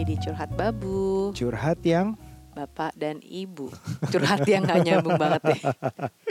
kembali 0.00 0.16
di 0.16 0.24
Curhat 0.24 0.50
Babu 0.56 1.28
curhat 1.36 1.76
yang 1.84 2.16
Bapak 2.56 2.96
dan 2.96 3.20
Ibu 3.20 3.68
Curhat 4.08 4.48
yang 4.48 4.64
gak 4.64 4.80
nyambung 4.80 5.20
banget 5.20 5.52
deh 5.52 5.60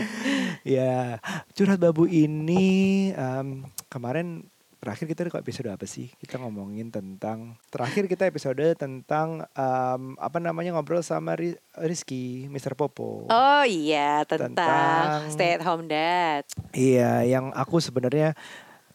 ya 0.81 1.21
curhat 1.53 1.77
babu 1.77 2.09
ini 2.09 3.13
em, 3.13 3.69
kemarin 3.85 4.41
terakhir 4.81 5.05
kita 5.05 5.29
kok 5.29 5.45
episode 5.45 5.69
apa 5.69 5.85
sih? 5.85 6.09
Kita 6.17 6.41
ngomongin 6.41 6.89
tentang 6.89 7.61
terakhir 7.69 8.09
kita 8.09 8.25
episode 8.25 8.73
tentang 8.73 9.45
em, 9.53 10.17
apa 10.17 10.41
namanya 10.41 10.73
ngobrol 10.73 11.05
sama 11.05 11.37
Ri- 11.37 11.61
Rizky, 11.77 12.49
Mr. 12.49 12.73
Popo. 12.73 13.29
Oh 13.29 13.63
iya, 13.69 14.25
tentang, 14.25 14.57
Tentang- 14.57 15.29
stay 15.29 15.53
at 15.53 15.61
home 15.61 15.85
dad 15.85 16.41
Iya, 16.73 17.21
yang 17.21 17.53
aku 17.53 17.77
sebenarnya 17.77 18.33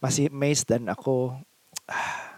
masih 0.03 0.35
amazed 0.35 0.67
dan 0.67 0.91
aku 0.91 1.31
ah, 1.87 2.34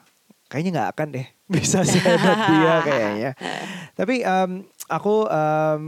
kayaknya 0.57 0.73
nggak 0.73 0.91
akan 0.97 1.09
deh 1.13 1.27
bisa 1.55 1.85
sehebat 1.85 2.39
dia 2.49 2.75
kayaknya. 2.89 3.31
Tapi 3.93 4.25
em, 4.25 4.51
aku 4.89 5.29
em, 5.29 5.85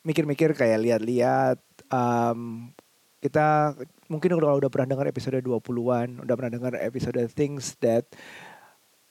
mikir-mikir 0.00 0.56
kayak 0.56 0.80
lihat-lihat 0.80 1.60
em, 1.92 2.72
kita 3.20 3.76
mungkin 4.08 4.32
kalau 4.32 4.56
udah 4.56 4.72
pernah 4.72 4.96
dengar 4.96 5.06
episode 5.06 5.36
20-an, 5.38 6.24
udah 6.24 6.34
pernah 6.34 6.52
dengar 6.52 6.72
episode 6.80 7.20
things 7.36 7.76
that 7.78 8.08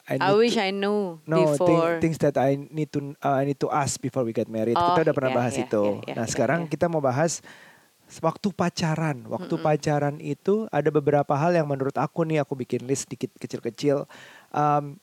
I, 0.06 0.22
I 0.22 0.38
wish 0.38 0.54
to- 0.54 0.62
I 0.62 0.70
knew 0.70 1.18
No, 1.26 1.58
thing- 1.58 1.58
before 1.58 1.98
things 1.98 2.22
that 2.22 2.38
I 2.38 2.58
need 2.58 2.94
to 2.94 3.18
uh, 3.22 3.42
I 3.42 3.46
need 3.46 3.58
to 3.62 3.70
ask 3.70 3.98
before 3.98 4.22
we 4.22 4.34
get 4.34 4.46
married. 4.46 4.78
Oh, 4.78 4.94
kita 4.94 5.10
udah 5.10 5.16
pernah 5.18 5.34
iya, 5.34 5.40
bahas 5.42 5.54
iya, 5.58 5.66
itu. 5.66 5.84
iya, 5.84 6.02
iya, 6.06 6.14
nah, 6.14 6.26
iya, 6.26 6.32
sekarang 6.32 6.60
iya. 6.66 6.70
kita 6.70 6.86
mau 6.86 7.02
bahas 7.02 7.42
waktu 8.22 8.54
pacaran. 8.54 9.26
Waktu 9.26 9.50
Mm-mm. 9.58 9.66
pacaran 9.66 10.16
itu 10.22 10.70
ada 10.70 10.94
beberapa 10.94 11.34
hal 11.34 11.58
yang 11.58 11.66
menurut 11.66 11.98
aku 11.98 12.22
nih 12.22 12.38
aku 12.46 12.54
bikin 12.54 12.86
list 12.86 13.10
sedikit 13.10 13.34
kecil-kecil. 13.42 14.06
Um, 14.56 14.96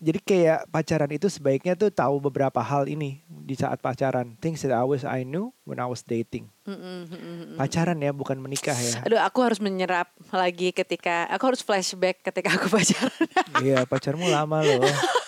jadi 0.00 0.16
kayak 0.16 0.60
pacaran 0.72 1.12
itu 1.12 1.28
sebaiknya 1.28 1.76
tuh 1.76 1.92
tahu 1.92 2.24
beberapa 2.24 2.56
hal 2.64 2.88
ini 2.88 3.20
di 3.28 3.52
saat 3.52 3.84
pacaran. 3.84 4.32
Things 4.40 4.64
that 4.64 4.72
I 4.72 4.80
was 4.80 5.04
I 5.04 5.28
knew 5.28 5.52
when 5.68 5.76
I 5.76 5.84
was 5.84 6.00
dating. 6.00 6.48
Mm-mm. 6.64 7.60
Pacaran 7.60 8.00
ya, 8.00 8.08
bukan 8.08 8.40
menikah 8.40 8.72
ya. 8.72 9.04
Aduh 9.04 9.20
aku 9.20 9.44
harus 9.44 9.60
menyerap 9.60 10.08
lagi 10.32 10.72
ketika 10.72 11.28
Aku 11.36 11.52
harus 11.52 11.60
flashback 11.60 12.24
ketika 12.24 12.56
aku 12.56 12.72
pacaran 12.80 13.12
Iya, 13.60 13.84
pacarmu 13.84 14.24
lama 14.24 14.64
loh. 14.64 14.80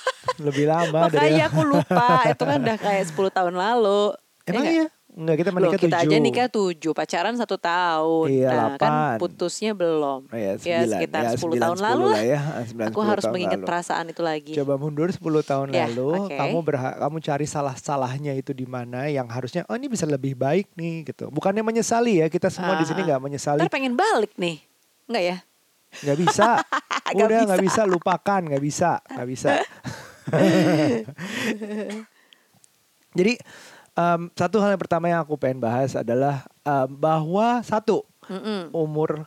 Lebih 0.46 0.70
lama 0.70 1.10
dari 1.12 1.36
Makanya 1.36 1.44
aku 1.52 1.60
lupa 1.68 2.08
Itu 2.32 2.42
kan 2.48 2.58
udah 2.64 2.78
kayak 2.80 3.04
10 3.12 3.36
tahun 3.36 3.54
lalu 3.58 4.16
Emang 4.48 4.64
nggak? 4.64 4.72
iya? 4.72 4.86
Enggak, 5.12 5.36
kita 5.38 5.46
Loh, 5.46 5.54
menikah 5.60 5.78
kita 5.78 5.96
aja 5.98 6.04
tujuh. 6.08 6.18
nikah 6.18 6.48
tujuh, 6.48 6.92
pacaran 6.92 7.34
satu 7.36 7.54
tahun. 7.54 8.26
Iya, 8.26 8.48
nah, 8.48 8.74
kan 8.74 8.92
putusnya 9.16 9.72
belum. 9.72 10.24
Oh, 10.24 10.26
ya, 10.32 10.32
Ya, 10.32 10.56
sembilan. 10.56 10.90
sekitar 10.90 11.22
Ya, 11.22 11.28
10 11.28 11.38
sembilan, 11.38 11.60
tahun 11.60 11.76
10 11.76 11.84
lalu 11.84 12.06
lah. 12.06 12.22
ya. 12.24 12.40
Ah, 12.40 12.64
sembilan, 12.64 12.88
Aku 12.88 12.96
10 12.96 13.06
harus 13.06 13.22
tahun 13.22 13.30
mengingat 13.30 13.54
lalu. 13.54 13.68
perasaan 13.68 14.08
itu 14.08 14.22
lagi. 14.22 14.52
Coba 14.54 14.74
mundur 14.74 15.06
10 15.06 15.42
tahun 15.42 15.66
Ya, 15.68 15.84
lalu, 15.84 16.10
oke. 16.18 16.34
kamu 16.34 16.62
berhak 16.62 16.94
kamu 16.98 17.16
cari 17.20 17.46
salah-salahnya 17.46 18.32
itu 18.32 18.50
di 18.50 18.64
mana 18.64 19.06
yang 19.06 19.28
harusnya 19.28 19.62
oh 19.66 19.74
ini 19.74 19.86
bisa 19.86 20.04
lebih 20.04 20.32
baik 20.32 20.72
nih 20.72 21.06
gitu. 21.06 21.28
Bukannya 21.28 21.60
menyesali 21.60 22.18
ya, 22.18 22.26
kita 22.26 22.48
semua 22.48 22.74
di 22.74 22.84
sini 22.84 23.00
Ah. 23.02 23.06
nggak 23.06 23.20
menyesali. 23.22 23.58
Ntar 23.60 23.68
pengen 23.68 23.92
balik 23.92 24.32
nih. 24.34 24.58
Enggak 25.06 25.22
ya? 25.22 25.36
nggak 25.94 26.18
bisa. 26.18 26.48
Udah 27.12 27.44
nggak 27.44 27.60
bisa. 27.60 27.84
bisa 27.84 27.84
lupakan, 27.84 28.40
nggak 28.42 28.62
bisa, 28.64 28.90
nggak 29.06 29.28
bisa. 29.28 29.48
Jadi 33.12 33.36
em, 33.92 34.30
satu 34.32 34.56
hal 34.58 34.74
yang 34.74 34.82
pertama 34.82 35.06
yang 35.06 35.20
aku 35.20 35.36
pengen 35.36 35.58
bahas 35.58 35.92
adalah 35.92 36.44
em, 36.62 36.88
bahwa 36.90 37.60
satu 37.62 38.04
Mm-mm. 38.26 38.70
umur 38.72 39.26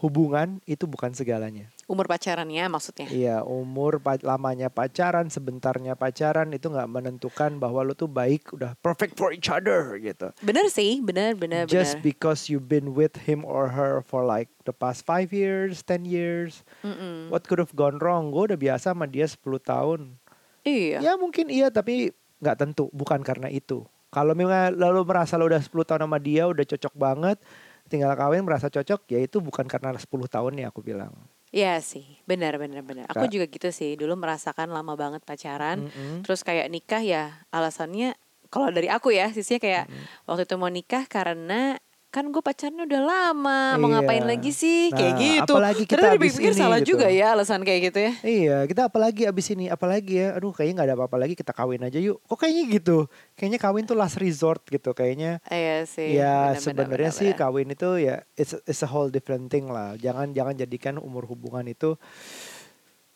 hubungan 0.00 0.56
itu 0.64 0.88
bukan 0.88 1.12
segalanya. 1.12 1.68
Umur 1.84 2.06
pacarannya 2.06 2.64
maksudnya. 2.70 3.10
Iya, 3.10 3.36
umur 3.42 3.98
pa- 3.98 4.16
lamanya 4.16 4.70
pacaran, 4.70 5.26
sebentarnya 5.28 5.98
pacaran 5.98 6.48
itu 6.54 6.70
nggak 6.70 6.86
menentukan 6.86 7.58
bahwa 7.58 7.82
lo 7.82 7.92
tuh 7.92 8.06
baik, 8.06 8.54
udah 8.54 8.72
perfect 8.78 9.18
for 9.18 9.34
each 9.34 9.50
other 9.50 9.98
gitu. 9.98 10.30
Bener 10.40 10.70
sih, 10.70 11.02
bener, 11.02 11.34
bener, 11.34 11.66
Just 11.66 11.98
bener. 11.98 12.06
because 12.06 12.46
you've 12.48 12.70
been 12.70 12.94
with 12.94 13.18
him 13.26 13.42
or 13.42 13.68
her 13.68 14.00
for 14.00 14.22
like 14.22 14.48
the 14.64 14.72
past 14.72 15.02
five 15.02 15.28
years, 15.28 15.82
10 15.84 16.06
years, 16.06 16.62
Mm-mm. 16.80 17.28
what 17.28 17.44
could 17.44 17.58
have 17.60 17.74
gone 17.74 17.98
wrong? 17.98 18.30
Gue 18.30 18.54
udah 18.54 18.60
biasa 18.60 18.94
sama 18.96 19.04
dia 19.04 19.26
10 19.26 19.36
tahun. 19.60 20.14
Iya. 20.62 21.02
Ya 21.04 21.12
mungkin 21.18 21.50
iya, 21.50 21.68
tapi 21.68 22.14
nggak 22.38 22.56
tentu, 22.56 22.86
bukan 22.94 23.20
karena 23.20 23.50
itu. 23.50 23.84
Kalau 24.10 24.34
memang 24.34 24.74
lalu 24.74 25.06
merasa 25.06 25.38
lo 25.38 25.46
udah 25.46 25.62
10 25.62 25.86
tahun 25.86 26.02
sama 26.04 26.18
dia, 26.18 26.50
udah 26.50 26.66
cocok 26.66 26.94
banget, 26.98 27.38
tinggal 27.86 28.10
kawin 28.18 28.42
merasa 28.42 28.66
cocok, 28.66 29.06
ya 29.06 29.18
itu 29.22 29.38
bukan 29.38 29.70
karena 29.70 29.94
10 29.94 30.26
tahunnya 30.26 30.74
aku 30.74 30.82
bilang. 30.82 31.14
Iya 31.50 31.82
sih, 31.82 32.06
benar, 32.26 32.58
benar, 32.62 32.82
benar. 32.86 33.06
Aku 33.10 33.26
juga 33.26 33.50
gitu 33.50 33.74
sih. 33.74 33.98
Dulu 33.98 34.14
merasakan 34.14 34.70
lama 34.70 34.94
banget 34.94 35.22
pacaran. 35.26 35.90
Mm-mm. 35.90 36.22
Terus 36.22 36.46
kayak 36.46 36.70
nikah 36.70 37.02
ya 37.02 37.42
alasannya 37.50 38.14
kalau 38.50 38.70
dari 38.74 38.90
aku 38.90 39.14
ya 39.14 39.30
sisinya 39.30 39.62
kayak 39.62 39.84
waktu 40.26 40.42
itu 40.46 40.54
mau 40.58 40.70
nikah 40.70 41.06
karena 41.06 41.78
kan 42.10 42.26
gue 42.26 42.42
pacarnya 42.42 42.82
udah 42.84 43.02
lama 43.02 43.60
mau 43.78 43.86
Iya. 43.86 44.02
ngapain 44.02 44.24
lagi 44.26 44.50
sih 44.50 44.90
kayak 44.90 45.14
Nah, 45.14 45.22
gitu. 45.22 45.52
apalagi 45.54 45.84
kita 45.86 46.02
Ternyata 46.02 46.18
abis 46.18 46.32
dipikir 46.34 46.50
ini 46.50 46.58
salah 46.58 46.78
gitu. 46.82 46.88
juga 46.90 47.06
ya 47.06 47.26
alasan 47.30 47.62
kayak 47.62 47.80
gitu 47.86 47.98
ya. 48.02 48.12
Iya, 48.20 48.56
kita 48.66 48.82
apalagi 48.90 49.22
abis 49.24 49.46
ini, 49.50 49.66
apalagi 49.66 50.18
ya, 50.18 50.34
aduh 50.34 50.50
kayaknya 50.50 50.74
nggak 50.74 50.88
ada 50.90 50.96
apa-apa 50.98 51.16
lagi, 51.16 51.38
kita 51.38 51.54
kawin 51.54 51.78
aja 51.80 52.02
yuk. 52.02 52.18
Kok 52.26 52.34
kayaknya 52.36 52.64
gitu? 52.66 53.06
Kayaknya 53.38 53.58
kawin 53.58 53.84
tuh 53.86 53.94
last 53.94 54.18
resort 54.18 54.58
gitu, 54.66 54.90
kayaknya. 54.90 55.38
Iya 55.46 55.86
sih. 55.86 56.10
ya 56.12 56.50
benar, 56.50 56.58
sebenarnya 56.58 57.10
benar, 57.14 57.20
sih 57.22 57.30
benar. 57.30 57.40
kawin 57.46 57.68
itu 57.70 57.88
ya 57.96 58.16
it's, 58.34 58.52
it's 58.66 58.82
a 58.82 58.90
whole 58.90 59.06
different 59.06 59.46
thing 59.46 59.70
lah. 59.70 59.94
Jangan 59.94 60.34
jangan 60.34 60.58
jadikan 60.58 60.98
umur 60.98 61.24
hubungan 61.24 61.62
itu 61.64 61.94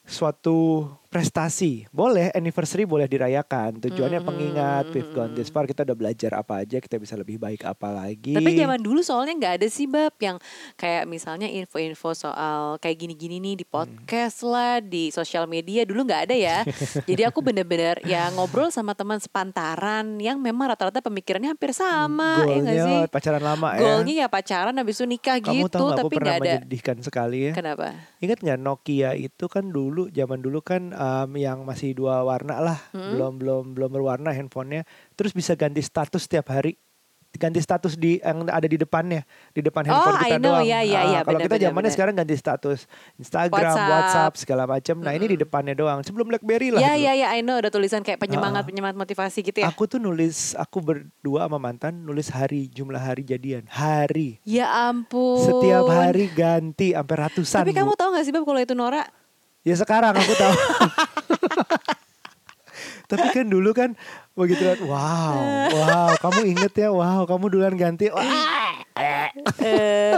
suatu 0.05 0.84
prestasi. 1.14 1.86
Boleh 1.94 2.34
anniversary 2.34 2.82
boleh 2.82 3.06
dirayakan. 3.06 3.78
Tujuannya 3.78 4.19
Mm, 4.19 4.26
pengingat, 4.26 4.84
we've 4.91 5.14
gone 5.14 5.30
this 5.38 5.47
far, 5.47 5.62
kita 5.62 5.86
udah 5.86 5.94
belajar 5.94 6.34
apa 6.34 6.66
aja, 6.66 6.82
kita 6.82 6.98
bisa 6.98 7.14
lebih 7.14 7.38
baik 7.38 7.62
apa 7.62 7.86
lagi. 7.94 8.34
Tapi 8.34 8.58
zaman 8.58 8.82
dulu 8.82 8.98
soalnya 8.98 9.38
nggak 9.38 9.54
ada 9.62 9.69
sih 9.70 9.86
bab 9.86 10.10
yang 10.19 10.42
kayak 10.75 11.06
misalnya 11.06 11.47
info-info 11.47 12.19
soal 12.19 12.82
kayak 12.82 12.98
gini-gini 12.98 13.38
nih 13.38 13.62
di 13.62 13.66
podcast 13.69 14.42
lah 14.42 14.82
di 14.82 15.14
sosial 15.14 15.47
media 15.47 15.86
dulu 15.86 16.02
nggak 16.02 16.22
ada 16.26 16.34
ya. 16.34 16.58
Jadi 17.08 17.22
aku 17.22 17.46
bener-bener 17.46 18.02
ya 18.02 18.34
ngobrol 18.34 18.75
sama 18.75 18.98
teman 18.98 19.22
sepantaran 19.22 20.19
yang 20.19 20.42
memang 20.42 20.75
rata-rata 20.75 20.98
pemikirannya 20.98 21.54
hampir 21.54 21.70
sama 21.70 22.42
ya 22.42 22.58
Goalnya 22.58 22.82
sih? 22.82 22.98
pacaran 23.14 23.42
lama 23.44 23.69
ya. 23.78 23.81
Goalnya 23.86 24.14
ya 24.25 24.26
pacaran 24.26 24.75
habis 24.75 24.98
itu 24.98 25.06
nikah 25.06 25.38
Kamu 25.38 25.70
gitu 25.70 25.78
tahu 25.78 25.86
gak 25.94 25.98
tapi 26.02 26.14
nggak 26.19 26.38
ada. 26.42 26.54
sekali 27.04 27.38
ya. 27.50 27.52
Kenapa? 27.54 27.94
Ingat 28.19 28.42
nggak 28.42 28.58
Nokia 28.58 29.14
itu 29.14 29.44
kan 29.46 29.70
dulu 29.70 30.10
zaman 30.10 30.41
dulu 30.42 30.58
kan 30.58 30.91
em, 31.04 31.31
yang 31.37 31.60
masih 31.62 31.92
dua 31.92 32.20
warna 32.20 32.56
lah, 32.59 32.78
Hmm. 32.91 33.12
belum 33.12 33.32
belum 33.37 33.65
belum 33.72 33.91
berwarna 33.92 34.31
handphonenya, 34.31 34.82
terus 35.12 35.31
bisa 35.31 35.53
ganti 35.53 35.81
status 35.81 36.25
setiap 36.25 36.48
hari, 36.48 36.81
ganti 37.34 37.59
status 37.59 37.94
di 37.94 38.16
yang 38.16 38.47
ada 38.47 38.62
di 38.62 38.75
depannya, 38.75 39.26
di 39.50 39.59
depan 39.59 39.82
handphone 39.82 40.14
Oh, 40.14 40.22
kita 40.22 40.28
I 40.31 40.38
know. 40.38 40.54
doang. 40.54 40.64
Ya, 40.64 40.81
ya, 40.81 41.00
ya, 41.03 41.20
kalau 41.20 41.34
benar, 41.37 41.50
kita 41.50 41.56
zamannya 41.66 41.91
sekarang 41.91 42.14
ganti 42.14 42.34
status 42.34 42.87
Instagram, 43.16 43.50
WhatsApp. 43.75 43.91
WhatsApp, 43.91 44.32
segala 44.38 44.62
macam. 44.64 44.97
Nah 44.98 45.12
ini 45.12 45.26
di 45.26 45.37
depannya 45.37 45.75
doang. 45.75 45.98
Sebelum 46.00 46.31
BlackBerry 46.31 46.70
lah. 46.70 46.78
Ya 46.78 46.94
dulu. 46.94 47.03
ya 47.03 47.12
ya 47.12 47.28
I 47.31 47.43
know 47.43 47.59
ada 47.59 47.69
tulisan 47.69 48.00
kayak 48.00 48.19
penyemangat 48.19 48.62
Ah. 48.62 48.66
penyemangat 48.66 48.94
motivasi 48.97 49.43
gitu 49.43 49.59
ya. 49.59 49.66
Aku 49.66 49.84
tuh 49.84 49.98
nulis, 49.98 50.54
aku 50.54 50.78
berdua 50.78 51.44
sama 51.44 51.59
mantan 51.59 52.06
nulis 52.06 52.31
hari, 52.31 52.70
jumlah 52.70 53.03
hari 53.03 53.26
jadian, 53.26 53.66
hari. 53.66 54.38
Ya 54.47 54.70
ampun. 54.87 55.43
Setiap 55.43 55.91
hari 55.91 56.31
ganti 56.31 56.94
sampai 56.94 57.16
ratusan. 57.19 57.66
Tapi 57.66 57.75
Bu. 57.75 57.78
kamu 57.82 57.93
tahu 57.98 58.09
gak 58.14 58.22
sih 58.22 58.31
Bab 58.31 58.47
kalau 58.47 58.62
itu 58.62 58.78
Nora? 58.78 59.03
Ya 59.64 59.75
sekarang 59.81 60.12
aku 60.12 60.32
tahu. 60.37 60.55
Tapi 63.11 63.26
kan 63.32 63.46
dulu 63.49 63.72
kan 63.72 63.96
begitu 64.32 64.64
lihat, 64.64 64.81
wow, 64.84 65.37
wow, 65.72 66.11
kamu 66.20 66.56
inget 66.56 66.72
ya, 66.84 66.88
wow, 66.93 67.25
kamu 67.28 67.52
duluan 67.52 67.76
ganti, 67.76 68.08
wah, 68.08 68.75
Eh, 69.61 70.12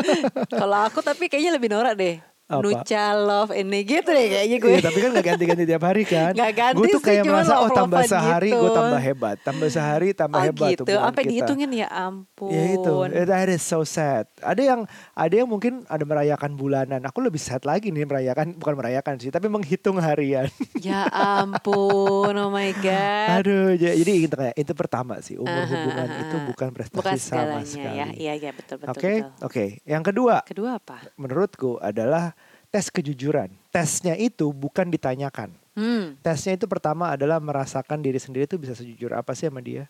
kalau 0.53 0.87
aku 0.87 1.03
tapi 1.03 1.27
kayaknya 1.27 1.57
lebih 1.59 1.71
norak 1.73 1.99
deh. 1.99 2.19
Apa? 2.47 2.63
Nucha 2.63 3.11
love 3.11 3.51
ini 3.51 3.83
gitu 3.83 4.07
deh 4.07 4.27
kayaknya 4.31 4.57
gue. 4.63 4.71
Iya, 4.71 4.81
tapi 4.87 4.99
kan 5.03 5.11
gak 5.19 5.27
ganti-ganti 5.35 5.65
tiap 5.67 5.83
hari 5.83 6.03
kan. 6.07 6.31
Nggak 6.31 6.53
ganti 6.55 6.79
Gue 6.79 6.87
tuh 6.95 7.01
sih, 7.03 7.07
kayak 7.11 7.23
cuma 7.27 7.43
merasa 7.43 7.55
oh 7.59 7.71
tambah 7.75 8.03
sehari 8.07 8.51
gue 8.55 8.63
gitu. 8.63 8.79
tambah 8.79 9.01
hebat, 9.03 9.37
tambah 9.43 9.67
sehari 9.67 10.09
tambah 10.15 10.39
oh 10.39 10.47
hebat 10.47 10.71
gitu. 10.71 10.83
hubungan 10.87 11.03
Sampai 11.11 11.23
kita. 11.27 11.31
dihitungin 11.35 11.71
ya 11.75 11.89
ampun. 11.91 12.51
Ya 12.55 12.63
itu, 12.79 12.95
that 13.27 13.49
is 13.51 13.63
so 13.67 13.83
sad. 13.83 14.31
Ada 14.39 14.63
yang 14.63 14.81
ada 15.19 15.35
yang 15.35 15.49
mungkin 15.51 15.83
ada 15.91 16.05
merayakan 16.07 16.55
bulanan. 16.55 17.03
Aku 17.03 17.19
lebih 17.19 17.43
sad 17.43 17.67
lagi 17.67 17.91
nih 17.91 18.07
merayakan, 18.07 18.55
bukan 18.55 18.75
merayakan 18.79 19.19
sih, 19.19 19.35
tapi 19.35 19.51
menghitung 19.51 19.99
harian. 19.99 20.47
Ya 20.79 21.03
ampun, 21.11 22.31
oh 22.31 22.51
my 22.55 22.71
god. 22.79 23.43
Aduh, 23.43 23.75
jadi 23.75 24.13
itu 24.23 24.31
kayak 24.31 24.55
itu 24.55 24.71
pertama 24.71 25.19
sih 25.19 25.35
umur 25.35 25.51
Aha, 25.51 25.67
hubungan 25.67 26.07
aha, 26.07 26.21
itu 26.23 26.37
bukan 26.47 26.69
prestasi 26.71 26.95
Bukan 27.03 27.17
sama 27.19 27.59
sekali. 27.67 27.99
ya. 27.99 28.07
Iya 28.15 28.33
iya 28.39 28.51
betul 28.55 28.79
betul. 28.79 28.93
Oke, 28.95 29.13
betul. 29.19 29.47
oke. 29.51 29.65
Yang 29.83 30.03
kedua, 30.15 30.37
Kedua 30.47 30.71
apa? 30.79 30.97
menurutku 31.19 31.83
adalah 31.83 32.36
tes 32.77 32.93
kejujuran. 32.93 33.49
Tesnya 33.73 34.13
itu 34.13 34.53
bukan 34.53 34.93
ditanyakan. 34.93 35.49
Hmm. 35.73 36.13
Tesnya 36.21 36.61
itu 36.61 36.69
pertama 36.69 37.09
adalah 37.09 37.41
merasakan 37.41 38.05
diri 38.05 38.21
sendiri 38.21 38.45
itu 38.45 38.61
bisa 38.61 38.77
sejujur 38.77 39.17
apa 39.17 39.33
sih 39.33 39.49
sama 39.49 39.65
dia. 39.65 39.89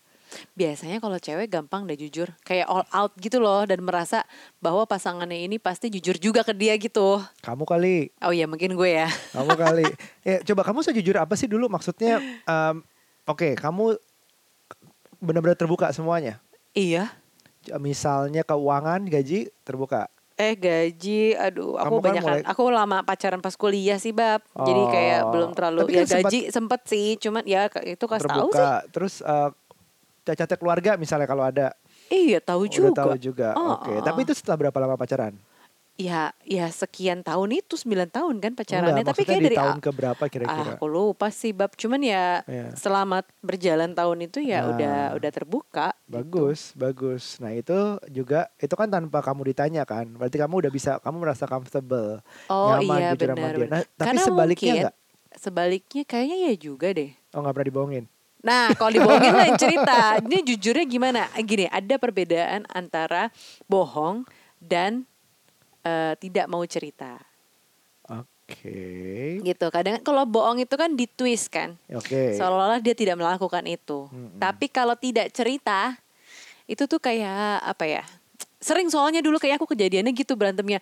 biasanya 0.59 0.99
kalau 0.99 1.15
cewek 1.19 1.47
gampang 1.47 1.87
deh 1.87 1.95
jujur 1.95 2.27
kayak 2.43 2.67
all 2.67 2.83
out 2.91 3.15
gitu 3.15 3.39
loh 3.39 3.63
dan 3.63 3.79
merasa 3.79 4.27
bahwa 4.59 4.83
pasangannya 4.83 5.47
ini 5.47 5.55
pasti 5.57 5.87
jujur 5.87 6.19
juga 6.19 6.43
ke 6.43 6.51
dia 6.51 6.75
gitu 6.75 7.23
Kamu 7.47 7.63
kali, 7.63 8.11
oh 8.19 8.35
iya 8.35 8.51
mungkin 8.51 8.75
gue 8.75 8.91
ya 8.91 9.07
kamu 9.39 9.55
kali. 9.55 9.87
Ya, 10.27 10.43
coba 10.43 10.67
kamu 10.67 10.83
sejujur 10.83 11.15
apa 11.15 11.39
sih 11.39 11.47
dulu 11.47 11.71
maksudnya? 11.71 12.19
em, 12.43 12.83
Oke, 13.23 13.55
kamu 13.55 13.95
benar-benar 15.19 15.55
terbuka 15.55 15.91
semuanya. 15.91 16.43
iya 16.75 17.15
Misalnya 17.79 18.43
keuangan, 18.43 19.07
gaji 19.07 19.51
terbuka. 19.63 20.11
Eh 20.37 20.53
gaji 20.53 21.33
aduh 21.33 21.75
aku 21.75 21.89
Kamu 21.89 21.97
kan 21.97 22.05
banyak 22.07 22.23
mulai- 22.23 22.45
aku 22.45 22.63
lama 22.69 22.99
pacaran 23.03 23.41
pas 23.41 23.55
kuliah 23.55 23.97
sih 23.97 24.13
bab 24.13 24.45
jadi 24.55 24.83
kayak 24.87 25.21
Oh, 25.23 25.31
belum 25.33 25.51
terlalu 25.53 25.79
tapi 25.81 25.91
ya 25.91 25.97
kan 25.97 26.07
sempat- 26.07 26.23
gaji 26.27 26.41
sempet 26.51 26.81
sih 26.85 27.09
cuman 27.17 27.43
ya 27.43 27.61
itu 27.83 28.05
kasih 28.05 28.29
tahu 28.29 28.49
sih. 28.51 28.69
Terus 28.91 29.15
eh, 29.21 29.49
cacatnya 30.23 30.57
keluarga 30.57 30.91
misalnya 30.95 31.25
kalau 31.25 31.41
ada 31.41 31.73
iya 32.09 32.37
tahu 32.39 32.67
udah 32.67 32.75
juga 32.75 32.91
tahu 32.93 33.15
juga. 33.17 33.49
Oh, 33.55 33.81
Oke, 33.81 33.93
oh, 33.93 34.03
tapi 34.03 34.21
oh. 34.21 34.25
itu 34.27 34.33
setelah 34.35 34.57
berapa 34.61 34.77
lama 34.77 34.95
pacaran? 34.95 35.33
Ya 35.97 36.29
ya 36.45 36.69
sekian 36.69 37.21
tahun 37.21 37.57
itu 37.57 37.73
9 37.75 37.89
tahun 38.07 38.37
kan 38.37 38.53
pacarannya 38.53 38.93
Enggak, 38.95 39.09
tapi 39.11 39.23
kayak 39.25 39.43
dari 39.43 39.57
tahun 39.57 39.81
ke 39.81 39.91
berapa 39.91 40.21
Ah, 40.21 40.29
kira-kira? 40.29 40.73
aku 40.77 40.87
lupa 40.87 41.29
sih 41.31 41.51
bab 41.51 41.73
cuman 41.73 42.01
ya 42.01 42.45
Iya. 42.45 42.77
selama 42.77 43.25
berjalan 43.41 43.91
tahun 43.91 44.19
itu 44.23 44.39
ya 44.41 44.61
Nah. 44.61 44.69
udah 44.71 44.97
udah 45.17 45.31
terbuka 45.31 45.89
gitu. 46.05 46.13
Bagus, 46.13 46.61
bagus. 46.73 47.25
Nah 47.39 47.51
itu 47.51 47.77
juga 48.07 48.53
itu 48.57 48.73
kan 48.73 48.87
tanpa 48.87 49.21
kamu 49.21 49.49
ditanya 49.51 49.83
kan. 49.83 50.05
Berarti 50.11 50.37
kamu 50.37 50.55
udah 50.61 50.71
bisa, 50.71 51.01
kamu 51.01 51.17
merasa 51.19 51.45
comfortable, 51.45 52.21
oh 52.47 52.77
nyaman 52.77 52.99
iya 52.99 53.09
jujur 53.11 53.29
sama 53.31 53.49
dia. 53.51 53.67
Nah, 53.67 53.83
tapi 53.91 54.07
Karena 54.07 54.21
sebaliknya 54.23 54.53
mungkin- 54.69 54.77
enggak? 54.85 54.95
sebaliknya 55.35 56.03
kayaknya 56.05 56.37
ya 56.43 56.55
juga 56.57 56.89
deh 56.91 57.11
Oh 57.31 57.41
nggak 57.41 57.53
pernah 57.53 57.69
dibohongin. 57.69 58.05
Nah, 58.41 58.71
kalau 58.75 58.93
dibohongin 58.93 59.33
lain 59.35 59.57
cerita. 59.57 60.21
Ini 60.21 60.39
jujurnya 60.47 60.85
gimana? 60.85 61.25
Gini, 61.41 61.67
ada 61.67 61.97
perbedaan 61.97 62.63
antara 62.69 63.33
bohong 63.65 64.23
dan 64.57 65.09
eh, 65.87 66.13
tidak 66.19 66.47
mau 66.47 66.63
cerita. 66.65 67.15
Oke, 68.07 69.43
Gitu. 69.43 69.67
Kadang 69.69 69.99
kalau 70.01 70.23
bohong 70.23 70.59
itu 70.61 70.75
kan 70.75 70.91
ditwist 70.93 71.49
kan. 71.49 71.75
oke. 71.89 72.35
Seolah-olah 72.35 72.79
dia 72.79 72.95
tidak 72.95 73.15
melakukan 73.15 73.67
itu. 73.67 74.07
Mm-mm. 74.07 74.39
Tapi 74.39 74.67
kalau 74.69 74.95
tidak 74.95 75.31
cerita, 75.31 75.99
itu 76.65 76.83
tuh 76.85 76.99
kayak 76.99 77.35
apa 77.61 77.85
ya? 77.85 78.03
Sering 78.57 78.87
soalnya 78.87 79.19
dulu 79.19 79.37
kayak 79.37 79.59
aku 79.59 79.67
kejadiannya 79.69 80.11
gitu 80.11 80.35
berantemnya. 80.35 80.79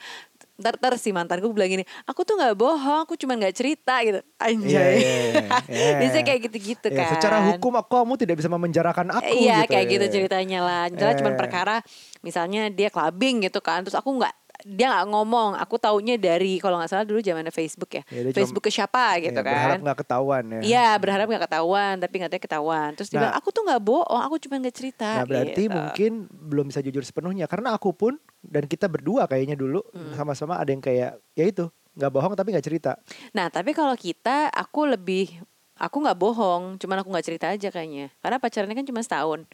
Ntar, 0.55 0.79
ntar 0.79 0.95
si 0.95 1.11
mantanku 1.11 1.50
bilang 1.50 1.67
gini, 1.69 1.85
aku 2.05 2.23
tuh 2.23 2.37
nggak 2.37 2.55
bohong, 2.55 3.03
aku 3.03 3.17
cuma 3.17 3.35
nggak 3.35 3.50
cerita 3.53 3.99
gitu. 4.00 4.21
Iya, 4.21 4.39
Anjay. 4.39 4.71
iya, 4.71 4.93
iya, 4.95 5.43
iya. 5.67 5.97
Biasanya 6.05 6.25
kayak 6.25 6.41
gitu-gitu 6.47 6.87
Ya, 6.89 6.99
kan. 7.00 7.09
secara 7.19 7.37
hukum 7.49 7.73
aku 7.75 7.91
kamu 7.97 8.15
tidak 8.17 8.37
bisa 8.39 8.49
memenjarakan 8.49 9.09
aku 9.11 9.27
Iya 9.27 9.65
gitu. 9.65 9.73
kayak 9.73 9.85
ya. 9.85 9.93
gitu 9.99 10.07
ceritanya 10.12 10.59
lah. 10.61 10.85
Misalnya 10.87 11.17
cuma 11.19 11.33
Eh. 11.33 11.39
perkara 11.41 11.77
misalnya 12.21 12.69
dia 12.69 12.87
clubbing 12.87 13.43
gitu 13.43 13.59
kan. 13.59 13.83
Terus 13.83 13.97
aku 13.97 14.15
nggak 14.15 14.31
dia 14.64 14.88
nggak 14.88 15.06
ngomong. 15.06 15.55
Aku 15.56 15.76
taunya 15.76 16.16
dari 16.16 16.56
kalau 16.56 16.76
nggak 16.76 16.88
salah 16.88 17.05
dulu 17.05 17.20
zamannya 17.20 17.49
Facebook 17.49 17.93
ya. 17.93 18.02
Ya, 18.08 18.25
cuma- 18.25 18.34
Facebook 18.34 18.64
ke 18.64 18.72
siapa 18.72 19.20
gitu 19.20 19.31
Ya, 19.31 19.44
Berharap 19.44 19.70
kan. 19.70 19.81
nggak 19.84 19.99
ketahuan 20.00 20.44
ya. 20.49 20.61
Iya 20.64 20.88
berharap 20.96 21.26
nggak 21.26 21.44
ketahuan 21.44 21.94
tapi 21.99 22.14
katanya 22.16 22.43
ketahuan. 22.43 22.88
Terus 22.94 23.08
dia 23.08 23.14
Nah. 23.14 23.22
bilang 23.22 23.37
aku 23.37 23.49
tuh 23.50 23.62
nggak 23.62 23.82
bohong. 23.82 24.20
Aku 24.25 24.37
cuma 24.40 24.55
nggak 24.56 24.75
cerita. 24.75 25.08
Nah 25.14 25.26
berarti 25.26 25.62
gitu. 25.62 25.70
mungkin 25.70 26.11
belum 26.26 26.64
bisa 26.66 26.81
jujur 26.81 27.02
sepenuhnya 27.02 27.44
karena 27.44 27.70
aku 27.70 27.93
pun 27.93 28.16
dan 28.40 28.64
kita 28.64 28.88
berdua 28.88 29.25
kayaknya 29.25 29.55
dulu 29.55 29.84
Hmm. 29.87 30.12
sama-sama 30.14 30.56
ada 30.56 30.69
yang 30.69 30.81
kayak 30.81 31.20
ya 31.32 31.44
itu 31.44 31.69
nggak 31.94 32.11
bohong 32.11 32.32
tapi 32.32 32.50
nggak 32.50 32.64
cerita. 32.64 32.96
Nah 33.31 33.46
tapi 33.46 33.70
kalau 33.70 33.94
kita 33.94 34.49
aku 34.49 34.88
lebih 34.88 35.28
aku 35.75 35.96
nggak 36.00 36.16
bohong. 36.16 36.78
Cuman 36.78 36.96
aku 36.99 37.11
nggak 37.11 37.26
cerita 37.26 37.46
aja 37.49 37.69
kayaknya. 37.69 38.08
Karena 38.19 38.38
pacarannya 38.38 38.75
kan 38.75 38.87
cuma 38.87 39.00
setahun. 39.00 39.44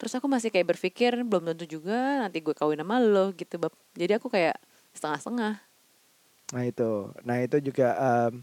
Terus 0.00 0.16
aku 0.16 0.32
masih 0.32 0.48
kayak 0.48 0.72
berpikir 0.72 1.12
belum 1.28 1.52
tentu 1.52 1.68
juga 1.68 2.24
nanti 2.24 2.40
gue 2.40 2.56
kawin 2.56 2.80
sama 2.80 2.96
lo 2.96 3.36
gitu 3.36 3.60
bab. 3.60 3.76
Jadi 3.92 4.16
aku 4.16 4.32
kayak 4.32 4.56
setengah-setengah. 4.96 5.60
Nah 6.56 6.64
itu, 6.64 6.90
nah 7.20 7.36
itu 7.36 7.60
juga 7.60 7.88
em, 8.00 8.40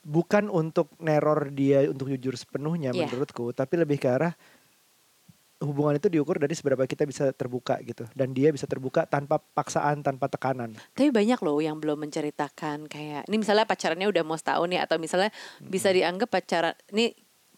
bukan 0.00 0.48
untuk 0.48 0.88
neror 0.96 1.52
dia 1.52 1.84
untuk 1.86 2.08
jujur 2.16 2.32
sepenuhnya 2.34 2.96
Iya. 2.96 3.12
menurutku, 3.12 3.52
tapi 3.52 3.76
lebih 3.76 4.00
ke 4.00 4.08
arah 4.08 4.32
hubungan 5.56 5.96
itu 5.96 6.12
diukur 6.12 6.36
dari 6.36 6.52
seberapa 6.52 6.84
kita 6.84 7.08
bisa 7.08 7.32
terbuka 7.32 7.80
gitu 7.80 8.04
dan 8.12 8.36
dia 8.36 8.52
bisa 8.52 8.68
terbuka 8.68 9.08
tanpa 9.08 9.40
paksaan 9.40 10.04
tanpa 10.04 10.28
tekanan. 10.28 10.76
Tapi 10.92 11.08
banyak 11.08 11.40
loh 11.40 11.56
yang 11.64 11.80
belum 11.80 11.96
menceritakan 12.08 12.84
kayak 12.88 13.24
ini 13.24 13.36
misalnya 13.40 13.64
pacarannya 13.64 14.04
udah 14.04 14.22
mau 14.24 14.36
setahun 14.36 14.68
ya 14.68 14.84
atau 14.84 15.00
misalnya 15.00 15.32
bisa 15.64 15.88
dianggap 15.96 16.28
pacaran 16.28 16.76
ini 16.92 17.16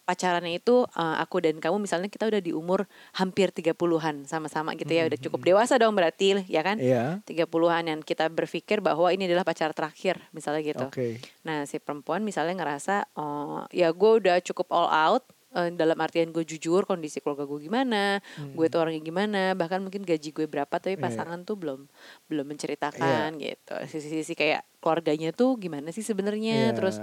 pacarannya 0.09 0.57
itu 0.57 0.89
eh, 0.89 1.17
aku 1.21 1.45
dan 1.45 1.61
kamu 1.61 1.85
misalnya 1.85 2.09
kita 2.09 2.25
udah 2.25 2.41
di 2.41 2.57
umur 2.57 2.89
hampir 3.21 3.53
30-an 3.53 4.25
sama-sama 4.25 4.73
gitu 4.73 4.89
ya 4.89 5.05
udah 5.05 5.21
cukup 5.21 5.45
dewasa 5.45 5.77
dong 5.77 5.93
berarti 5.93 6.49
ya 6.49 6.65
kan 6.65 6.81
Iya. 6.81 7.21
30-an 7.29 7.85
yang 7.85 8.01
kita 8.01 8.33
berpikir 8.33 8.81
bahwa 8.81 9.13
ini 9.13 9.29
adalah 9.29 9.45
pacar 9.45 9.77
terakhir 9.77 10.17
misalnya 10.33 10.65
gitu. 10.65 10.87
Oke. 10.89 11.21
Nah 11.45 11.69
si 11.69 11.77
perempuan 11.77 12.25
misalnya 12.25 12.57
ngerasa 12.57 13.13
oh 13.21 13.69
ya 13.69 13.93
gue 13.93 14.11
udah 14.25 14.41
cukup 14.41 14.73
all 14.73 14.89
out 14.89 15.25
eh, 15.49 15.71
dalam 15.73 15.97
artian 15.97 16.29
gue 16.29 16.45
jujur 16.45 16.85
kondisi 16.85 17.25
keluarga 17.25 17.49
gue 17.49 17.65
gimana, 17.65 18.21
gue 18.53 18.67
tuh 18.69 18.85
orangnya 18.85 19.01
gimana, 19.01 19.43
bahkan 19.57 19.81
mungkin 19.81 20.05
gaji 20.05 20.31
gue 20.31 20.45
berapa 20.45 20.71
tapi 20.71 20.95
Iya. 20.95 21.05
pasangan 21.09 21.41
tuh 21.43 21.57
belum 21.57 21.81
belum 22.29 22.47
menceritakan 22.49 23.41
gitu. 23.41 23.75
Sisi-sisi 23.89 24.37
kayak 24.37 24.63
keluarganya 24.79 25.33
tuh 25.33 25.57
gimana 25.57 25.89
sih 25.89 26.05
sebenarnya, 26.05 26.71
Iya. 26.71 26.77
terus 26.77 26.97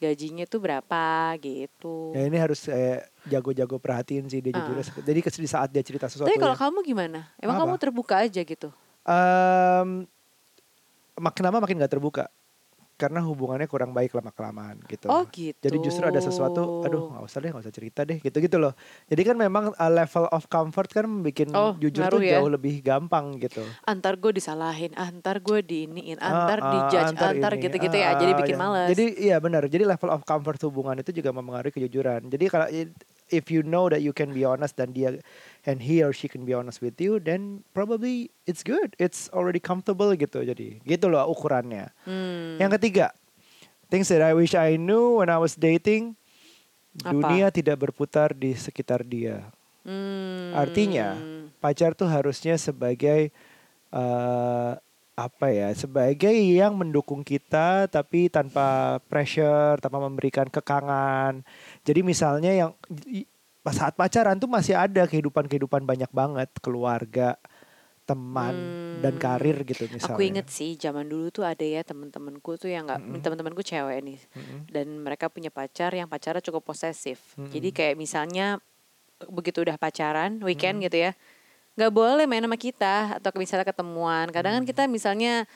gajinya 0.00 0.48
tuh 0.48 0.60
berapa 0.64 1.04
gitu. 1.38 2.16
Ya 2.16 2.24
ini 2.24 2.40
harus 2.40 2.64
eh, 2.66 3.04
jago-jago 3.28 3.76
perhatiin 3.76 4.26
sih 4.26 4.40
dia 4.40 4.56
jujur. 4.56 4.80
Jadi 5.04 5.20
di 5.20 5.48
saat 5.48 5.68
dia 5.68 5.84
cerita 5.84 6.08
sesuatu. 6.08 6.28
Tapi 6.28 6.40
kalau 6.40 6.56
yang- 6.56 6.62
kamu 6.72 6.78
gimana? 6.82 7.20
Emang 7.36 7.60
Apa? 7.60 7.64
kamu 7.68 7.74
terbuka 7.76 8.14
aja 8.24 8.40
gitu? 8.40 8.68
Em, 9.04 10.08
makin 11.20 11.42
lama 11.44 11.60
makin 11.60 11.76
gak 11.80 11.92
terbuka 11.92 12.28
karena 13.00 13.24
hubungannya 13.24 13.64
kurang 13.64 13.96
baik 13.96 14.12
lama 14.12 14.28
kelamaan 14.28 14.76
gitu. 14.84 15.08
Oh 15.08 15.24
gitu. 15.32 15.56
Jadi 15.56 15.76
justru 15.80 16.04
ada 16.04 16.20
sesuatu, 16.20 16.84
aduh 16.84 17.08
nggak 17.16 17.24
usah 17.24 17.38
deh, 17.40 17.48
nggak 17.48 17.64
usah 17.64 17.72
cerita 17.72 18.00
deh, 18.04 18.20
gitu-gitu 18.20 18.60
loh. 18.60 18.76
Jadi 19.08 19.22
kan 19.24 19.36
memang 19.40 19.72
uh, 19.72 19.88
level 19.90 20.28
of 20.28 20.44
comfort 20.52 20.92
kan 20.92 21.08
bikin 21.24 21.48
Oh, 21.56 21.72
jujur 21.80 22.12
tuh 22.12 22.20
ya. 22.20 22.36
jauh 22.36 22.52
lebih 22.52 22.84
gampang 22.84 23.40
gitu. 23.40 23.64
antar 23.88 24.20
gue 24.20 24.36
disalahin, 24.36 24.92
antar 25.00 25.40
gue 25.40 25.64
diiniin, 25.64 26.20
Ah, 26.20 26.44
antar 26.44 26.58
ah, 26.60 26.70
dijudge, 26.76 27.16
antar, 27.16 27.52
ini, 27.56 27.64
gitu-gitu 27.64 27.96
ah, 27.96 28.04
ya. 28.04 28.10
Jadi 28.20 28.32
ah, 28.36 28.38
bikin 28.44 28.54
ya. 28.54 28.60
males. 28.60 28.88
Jadi 28.92 29.04
iya 29.16 29.36
benar. 29.40 29.62
Jadi 29.64 29.84
level 29.88 30.10
of 30.12 30.20
comfort 30.28 30.60
hubungan 30.68 31.00
itu 31.00 31.10
juga 31.16 31.32
mempengaruhi 31.32 31.72
kejujuran. 31.72 32.28
Jadi 32.28 32.44
kalau 32.52 32.68
if 33.30 33.48
you 33.48 33.62
know 33.62 33.88
that 33.88 34.02
you 34.02 34.12
can 34.12 34.34
be 34.34 34.44
honest 34.44 34.76
dan 34.76 34.92
dia 34.92 35.22
and 35.64 35.80
he 35.80 36.02
or 36.02 36.12
she 36.12 36.28
can 36.28 36.44
be 36.44 36.52
honest 36.52 36.82
with 36.82 36.98
you, 37.00 37.22
then 37.22 37.64
probably 37.72 38.28
it's 38.44 38.60
good. 38.62 38.92
It's 38.98 39.30
already 39.32 39.62
comfortable 39.62 40.12
gitu. 40.14 40.42
Jadi 40.42 40.82
gitu 40.84 41.06
loh 41.08 41.24
ukurannya. 41.30 41.90
Hmm. 42.04 42.58
Yang 42.58 42.70
ketiga, 42.78 43.06
things 43.88 44.10
that 44.10 44.20
I 44.20 44.36
wish 44.36 44.52
I 44.52 44.76
knew 44.76 45.22
when 45.22 45.32
I 45.32 45.38
was 45.38 45.56
dating. 45.56 46.18
Apa? 47.06 47.14
Dunia 47.14 47.46
tidak 47.54 47.86
berputar 47.86 48.34
di 48.34 48.52
sekitar 48.58 49.06
dia. 49.06 49.46
Hmm. 49.86 50.52
Artinya, 50.52 51.14
pacar 51.62 51.94
tuh 51.94 52.10
harusnya 52.10 52.58
sebagai 52.58 53.30
eh 53.90 54.74
apa 55.20 55.52
ya 55.52 55.68
sebagai 55.76 56.32
yang 56.32 56.80
mendukung 56.80 57.20
kita 57.20 57.84
tapi 57.92 58.32
tanpa 58.32 58.96
pressure 59.04 59.76
tanpa 59.76 60.00
memberikan 60.00 60.48
kekangan 60.48 61.44
jadi 61.82 62.00
misalnya 62.00 62.52
yang 62.52 62.70
saat 63.70 63.94
pacaran 63.94 64.36
tuh 64.36 64.48
masih 64.48 64.74
ada 64.74 65.04
kehidupan 65.04 65.46
kehidupan 65.46 65.84
banyak 65.84 66.10
banget 66.10 66.50
keluarga 66.58 67.36
teman 68.02 68.56
dan 69.00 69.14
Hmm. 69.16 69.22
karir 69.22 69.62
gitu 69.62 69.86
misalnya 69.86 70.18
Aku 70.18 70.24
inget 70.26 70.50
sih 70.50 70.74
zaman 70.74 71.06
dulu 71.06 71.30
tuh 71.30 71.46
ada 71.46 71.62
ya 71.62 71.86
temen-temenku 71.86 72.58
tuh 72.58 72.66
yang 72.66 72.84
nggak 72.84 73.00
Mm-mm. 73.00 73.22
temen-temenku 73.22 73.62
cewek 73.62 74.02
nih 74.02 74.18
Mm-mm. 74.34 74.58
dan 74.66 74.86
mereka 74.98 75.30
punya 75.30 75.48
pacar 75.48 75.94
yang 75.94 76.10
pacarnya 76.10 76.42
cukup 76.42 76.66
posesif. 76.66 77.38
Mm-mm. 77.38 77.54
Jadi 77.54 77.68
kayak 77.70 77.94
misalnya 77.94 78.58
begitu 79.30 79.62
udah 79.62 79.78
pacaran 79.78 80.42
weekend 80.42 80.82
Mm. 80.82 80.84
gitu 80.90 80.96
ya 81.06 81.12
nggak 81.78 81.92
boleh 81.94 82.26
main 82.26 82.42
sama 82.42 82.58
kita 82.58 83.22
atau 83.22 83.30
misalnya 83.38 83.64
ketemuan. 83.64 84.26
Kadang 84.28 84.58
kan 84.58 84.62
Mm. 84.66 84.70
kita 84.74 84.82
misalnya 84.90 85.46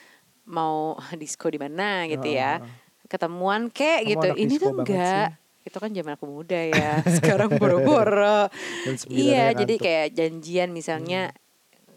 mau 0.47 0.95
disco 1.21 1.51
di 1.51 1.59
mana 1.59 2.07
gitu 2.07 2.31
ya 2.31 2.63
Ah, 2.63 2.71
ketemuan 3.05 3.67
kek 3.67 3.99
Kamu 3.99 4.09
gitu. 4.15 4.27
Ini 4.39 4.55
tuh 4.55 4.71
enggak. 4.79 5.27
Itu 5.65 5.81
kan 5.81 5.89
zaman 5.89 6.13
aku 6.13 6.25
muda 6.29 6.61
ya. 6.61 7.01
Sekarang 7.17 7.57
boro-boro. 7.57 8.47
jam 8.85 8.95
9 8.95 9.09
Iya, 9.09 9.43
udah 9.49 9.57
jadi 9.59 9.75
kayak 9.75 10.07
janjian 10.13 10.69
misalnya 10.69 11.33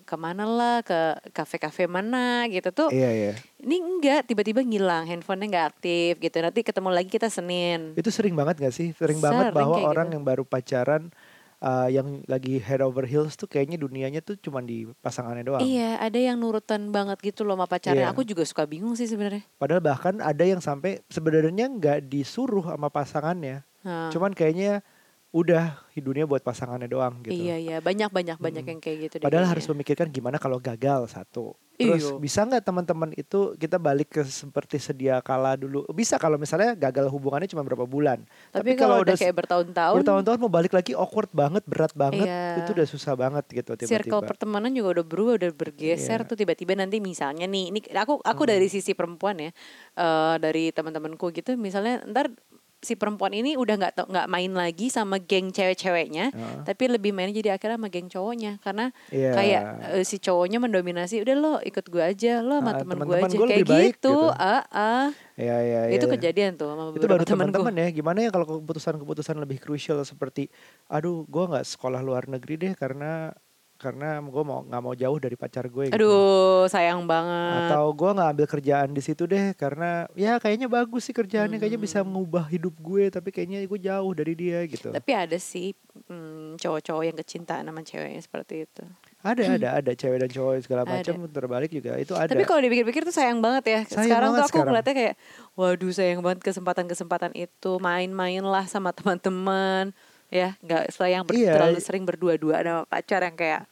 ke 0.02 0.16
mana 0.16 0.48
lah 0.48 0.80
ke 0.80 0.96
kafe-kafe 1.36 1.84
mana 1.84 2.48
gitu 2.48 2.72
tuh. 2.72 2.88
iya 2.88 3.12
iya 3.12 3.32
Ini 3.60 3.76
enggak, 3.76 4.24
tiba-tiba 4.24 4.64
ngilang, 4.64 5.04
handphonenya 5.04 5.46
nggak 5.52 5.66
aktif 5.76 6.12
gitu. 6.16 6.40
Nanti 6.40 6.64
ketemu 6.64 6.88
lagi 6.88 7.12
kita 7.12 7.28
Senin. 7.28 7.92
itu 7.92 8.08
sering 8.08 8.32
banget 8.32 8.56
gak 8.56 8.72
sih 8.72 8.96
sering 8.96 9.20
banget 9.20 9.52
Sering 9.52 9.56
bahwa 9.60 9.76
kayak 9.76 9.90
orang 9.92 10.06
gitu. 10.08 10.14
yang 10.16 10.24
baru 10.24 10.42
pacaran 10.48 11.12
uh, 11.62 11.88
yang 11.90 12.22
lagi 12.30 12.58
head 12.62 12.82
over 12.82 13.04
heels 13.04 13.34
tuh 13.34 13.50
kayaknya 13.50 13.78
dunianya 13.78 14.20
tuh 14.22 14.38
cuman 14.38 14.64
di 14.66 14.86
pasangannya 15.02 15.44
doang 15.46 15.62
Iya, 15.62 15.98
ada 15.98 16.18
yang 16.18 16.38
nurutan 16.38 16.90
banget 16.94 17.18
gitu 17.22 17.42
loh 17.42 17.58
sama 17.58 17.66
pacarnya. 17.66 18.10
Iya. 18.10 18.14
Aku 18.14 18.22
juga 18.22 18.42
suka 18.46 18.64
bingung 18.64 18.94
sih 18.94 19.10
sebenarnya. 19.10 19.42
Padahal 19.58 19.82
bahkan 19.82 20.18
ada 20.22 20.44
yang 20.46 20.62
sampai 20.62 21.02
sebenarnya 21.10 21.66
nggak 21.68 21.98
disuruh 22.06 22.64
sama 22.66 22.88
pasangannya. 22.90 23.66
Nah, 23.82 24.10
Cuman 24.10 24.34
kayaknya 24.34 24.82
udah 25.28 25.76
hidupnya 25.92 26.24
buat 26.24 26.40
pasangannya 26.40 26.88
doang 26.88 27.20
gitu. 27.20 27.36
Iya 27.36 27.56
iya 27.60 27.76
banyak 27.84 28.08
banyak 28.08 28.38
banyak 28.40 28.64
yang 28.64 28.80
kayak 28.80 28.98
gitu. 29.08 29.14
Padahal 29.20 29.44
harus 29.44 29.68
memikirkan 29.68 30.08
gimana 30.08 30.40
kalau 30.40 30.56
gagal 30.56 31.12
satu. 31.12 31.52
Terus 31.78 32.10
Iya. 32.10 32.18
bisa 32.18 32.42
nggak 32.42 32.64
teman-teman 32.66 33.14
itu 33.14 33.54
kita 33.54 33.78
balik 33.78 34.10
ke 34.10 34.26
seperti 34.26 34.82
sedia 34.82 35.22
kala 35.22 35.54
dulu? 35.54 35.86
Bisa 35.94 36.18
kalau 36.18 36.34
misalnya 36.34 36.74
gagal 36.74 37.06
hubungannya 37.06 37.46
cuma 37.46 37.62
berapa 37.62 37.86
bulan. 37.86 38.26
Tapi, 38.50 38.74
kalau 38.74 38.98
udah 39.06 39.14
kayak 39.14 39.30
bertahun-tahun, 39.38 40.02
bertahun-tahun 40.02 40.38
mau 40.42 40.50
balik 40.50 40.74
lagi 40.74 40.98
awkward 40.98 41.30
banget, 41.30 41.62
berat 41.70 41.94
banget, 41.94 42.26
Iya. 42.26 42.66
itu 42.66 42.74
udah 42.74 42.86
susah 42.90 43.14
banget 43.14 43.46
gitu 43.54 43.78
circle 43.78 43.94
tiba-tiba. 44.10 44.26
pertemanan 44.26 44.74
juga 44.74 44.98
udah 44.98 45.04
berubah, 45.06 45.32
udah 45.38 45.50
bergeser 45.54 46.26
Iya. 46.26 46.28
tuh 46.28 46.34
tiba-tiba 46.34 46.74
nanti 46.74 46.98
misalnya 46.98 47.46
nih, 47.46 47.70
ini 47.70 47.78
aku 47.94 48.18
aku 48.26 48.42
dari 48.42 48.66
sisi 48.66 48.98
perempuan 48.98 49.38
ya, 49.38 49.50
eh, 49.94 50.34
dari 50.42 50.74
teman-temanku 50.74 51.30
gitu, 51.30 51.54
misalnya 51.54 52.02
ntar 52.10 52.34
si 52.78 52.94
perempuan 52.94 53.34
ini 53.34 53.58
udah 53.58 53.74
nggak 53.74 53.92
nggak 54.06 54.26
main 54.30 54.52
lagi 54.54 54.86
sama 54.86 55.18
geng 55.18 55.50
cewek-ceweknya, 55.50 56.30
Heeh. 56.30 56.62
tapi 56.62 56.86
lebih 56.86 57.10
main 57.10 57.30
jadi 57.34 57.58
akhirnya 57.58 57.74
sama 57.74 57.90
geng 57.90 58.06
cowoknya 58.06 58.62
karena 58.62 58.94
Iya. 59.10 59.30
kayak 59.34 59.62
eh, 59.98 60.04
si 60.06 60.22
cowoknya 60.22 60.62
mendominasi, 60.62 61.18
udah 61.26 61.34
lo 61.34 61.52
ikut 61.58 61.90
gue 61.90 62.02
aja, 62.02 62.38
lo 62.38 62.62
sama 62.62 62.72
Ah, 62.74 62.78
temen 62.78 62.96
gue 63.02 63.16
aja 63.18 63.34
gua 63.34 63.46
kayak 63.50 63.50
lebih 63.50 63.66
baik 63.66 63.92
gitu, 63.98 64.14
gitu. 64.14 64.30
ah 64.38 64.62
ah. 64.70 65.06
Iya, 65.38 65.56
iya, 65.62 65.80
itu 65.94 66.06
iya. 66.06 66.12
kejadian 66.18 66.52
tuh 66.58 66.66
sama 66.70 66.90
itu 66.94 67.06
baru 67.06 67.22
teman-teman 67.22 67.74
ya 67.78 67.88
gimana 67.94 68.18
ya 68.26 68.30
kalau 68.34 68.58
keputusan-keputusan 68.58 69.38
lebih 69.38 69.58
krusial 69.62 70.02
seperti 70.02 70.50
aduh 70.90 71.22
gua 71.30 71.46
nggak 71.50 71.66
sekolah 71.66 72.02
luar 72.02 72.26
negeri 72.26 72.54
deh 72.58 72.72
karena 72.74 73.30
karena 73.78 74.18
gue 74.18 74.42
mau 74.42 74.60
nggak 74.60 74.82
mau 74.82 74.92
jauh 74.92 75.16
dari 75.16 75.32
pacar 75.32 75.64
gue 75.64 75.86
gitu. 75.86 75.94
Aduh 75.94 76.66
sayang 76.66 77.06
banget. 77.06 77.70
atau 77.70 77.88
gua 77.90 78.10
nggak 78.10 78.28
ambil 78.28 78.46
kerjaan 78.48 78.90
di 78.90 78.98
situ 78.98 79.22
deh 79.24 79.54
karena 79.54 80.04
ya 80.12 80.36
kayaknya 80.36 80.66
bagus 80.66 81.06
sih 81.06 81.14
kerjaannya 81.14 81.56
kayaknya 81.56 81.78
bisa 81.78 81.98
Hmm. 81.98 82.10
mengubah 82.10 82.44
hidup 82.46 82.74
gue 82.74 83.06
tapi 83.08 83.30
kayaknya 83.30 83.62
gue 83.62 83.80
jauh 83.80 84.12
dari 84.12 84.34
dia 84.34 84.66
gitu 84.66 84.90
Tapi 84.90 85.10
ada 85.10 85.38
sih 85.38 85.72
hmm, 86.04 86.58
cowok-cowok 86.58 87.02
yang 87.04 87.16
kecintaan 87.16 87.64
sama 87.64 87.80
ceweknya 87.80 88.18
seperti 88.18 88.54
itu. 88.64 88.82
ada 89.18 89.42
ada 89.48 89.68
ada 89.78 89.92
cewek 89.92 90.18
dan 90.20 90.30
cowok 90.30 90.52
segala 90.60 90.82
macam 90.84 91.14
terbalik 91.28 91.70
juga 91.70 91.94
itu 91.96 92.12
ada 92.12 92.26
Tapi 92.28 92.42
kalau 92.42 92.58
dipikir-pikir 92.60 93.02
tuh 93.02 93.10
sayang 93.10 93.38
banget 93.38 93.64
ya. 93.64 93.80
Sayang 93.84 94.04
sekarang 94.04 94.28
tuh 94.28 94.32
banget 94.32 94.42
aku 94.42 94.50
sekarang. 94.52 94.68
ngeliatnya 94.68 94.94
kayak, 94.94 95.14
waduh 95.54 95.90
sayang 95.90 96.20
banget 96.20 96.38
kesempatan-kesempatan 96.44 97.32
itu. 97.34 97.70
Main-main 97.78 98.42
lah 98.42 98.64
sama 98.64 98.90
teman-teman. 98.92 99.90
Ya, 100.28 100.60
nggak 100.60 100.92
sayang 100.92 101.24
ber- 101.24 101.32
Iya. 101.34 101.56
terlalu 101.56 101.80
sering 101.80 102.04
berdua-dua 102.04 102.60
sama 102.60 102.84
pacar 102.84 103.24
yang 103.24 103.32
kayak 103.32 103.64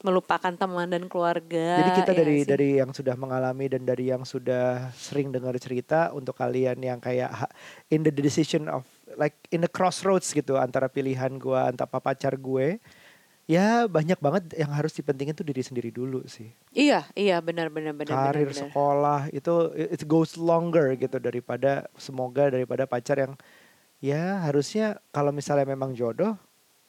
melupakan 0.00 0.52
teman 0.52 0.84
dan 0.86 1.08
keluarga. 1.08 1.80
Jadi 1.80 1.90
kita 1.98 2.12
ya 2.12 2.18
dari 2.20 2.36
sih? 2.36 2.44
dari 2.44 2.68
yang 2.76 2.90
sudah 2.92 3.16
mengalami 3.16 3.66
dan 3.66 3.82
dari 3.82 4.12
yang 4.12 4.20
sudah 4.22 4.92
sering 4.92 5.32
dengar 5.32 5.56
cerita 5.56 6.12
untuk 6.12 6.36
kalian 6.36 6.76
yang 6.78 7.00
kayak 7.00 7.32
in 7.88 8.04
the 8.04 8.12
decision 8.12 8.68
of 8.68 8.84
like 9.16 9.32
in 9.48 9.60
the 9.60 9.68
crossroads 9.68 10.28
gitu 10.28 10.56
antara 10.56 10.86
pilihan 10.86 11.32
gua 11.36 11.68
antara 11.68 11.88
pacar 11.94 12.36
gue 12.36 12.76
ya 13.44 13.84
banyak 13.84 14.16
banget 14.16 14.54
yang 14.54 14.70
harus 14.70 14.92
dipentingin 14.92 15.32
tuh 15.32 15.42
diri 15.42 15.60
sendiri 15.60 15.88
dulu 15.88 16.24
sih 16.24 16.48
Iya, 16.70 17.04
iya 17.12 17.36
benar-benar 17.38 17.92
benar 17.92 18.32
karir 18.32 18.48
benar. 18.48 18.60
sekolah 18.68 19.20
itu 19.28 19.52
it 19.74 20.04
goes 20.04 20.36
longer 20.36 20.92
gitu 20.94 21.16
daripada 21.18 21.88
semoga 21.94 22.48
daripada 22.48 22.84
pacar 22.84 23.16
yang 23.18 23.32
ya 24.02 24.42
harusnya 24.42 24.86
kalau 25.08 25.30
misalnya 25.30 25.64
memang 25.64 25.94
jodoh 25.94 26.34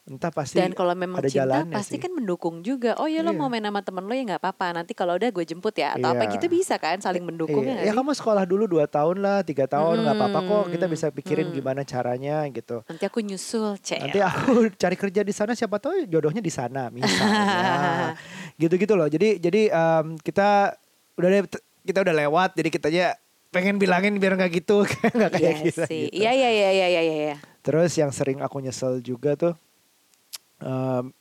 entah 0.03 0.27
pasti 0.29 0.59
Dan 0.59 0.75
kalau 0.75 0.91
memang 0.91 1.15
ada 1.15 1.31
cinta 1.31 1.63
pasti 1.71 1.95
sih. 1.95 2.01
kan 2.01 2.11
mendukung 2.11 2.59
juga. 2.59 2.91
Oh 2.99 3.07
ya 3.07 3.23
lo 3.23 3.31
Iya. 3.31 3.39
mau 3.39 3.47
main 3.47 3.63
sama 3.63 3.79
temen 3.79 4.03
lo 4.03 4.11
ya 4.11 4.25
nggak 4.25 4.41
apa-apa. 4.41 4.75
Nanti 4.75 4.91
kalau 4.91 5.15
udah 5.15 5.31
gue 5.31 5.45
jemput 5.45 5.71
ya 5.71 5.95
atau 5.95 6.11
apa 6.11 6.27
Iya. 6.27 6.35
gitu 6.35 6.51
bisa 6.51 6.75
kan 6.75 6.99
saling 6.99 7.23
mendukung 7.23 7.63
Iya, 7.63 7.79
ya. 7.79 7.83
ya 7.87 7.91
kamu 7.93 8.11
sekolah 8.11 8.43
dulu 8.43 8.67
dua 8.67 8.83
tahun 8.85 9.23
lah 9.23 9.41
tiga 9.41 9.63
tahun 9.63 10.03
nggak 10.03 10.11
apa-apa 10.13 10.39
kok 10.43 10.63
kita 10.67 10.85
Hmm, 10.85 10.91
bisa 10.91 11.07
pikirin 11.07 11.47
hmm. 11.47 11.55
gimana 11.55 11.81
caranya 11.83 12.43
gitu 12.49 12.83
Nanti 12.83 13.03
aku 13.05 13.19
nyusul, 13.21 13.79
cek. 13.79 13.99
nanti 14.01 14.19
aku 14.19 14.51
cari 14.83 14.95
kerja 14.97 15.21
di 15.21 15.31
sana 15.31 15.55
siapa 15.55 15.79
tahu 15.79 16.03
jodohnya 16.03 16.41
di 16.41 16.51
sana 16.51 16.91
misalnya 16.91 18.19
gitu-gitu 18.59 18.93
loh 18.93 19.07
jadi 19.07 19.39
jadi 19.39 19.71
em, 19.71 20.19
kita 20.19 20.75
udah 21.15 21.29
deh- 21.31 21.47
kita 21.81 21.99
udah 22.01 22.15
lewat 22.17 22.49
jadi 22.53 22.69
kita 22.69 22.87
aja 22.89 23.05
pengen 23.53 23.77
bilangin 23.77 24.17
biar 24.17 24.33
nggak 24.33 24.51
gitu 24.51 24.81
nggak 25.15 25.31
kayak 25.31 25.53
Iya 25.53 25.63
gitu, 25.63 25.81
sih. 25.85 26.03
gitu. 26.09 26.17
Iya 26.19 26.31
iya 26.33 26.49
iya 26.49 26.69
iya 26.73 26.87
iya 26.89 27.01
iya. 27.29 27.35
terus 27.61 27.93
yang 27.93 28.09
sering 28.09 28.41
aku 28.41 28.57
nyesel 28.59 28.97
juga 28.99 29.37
tuh 29.37 29.53
em, 30.59 31.13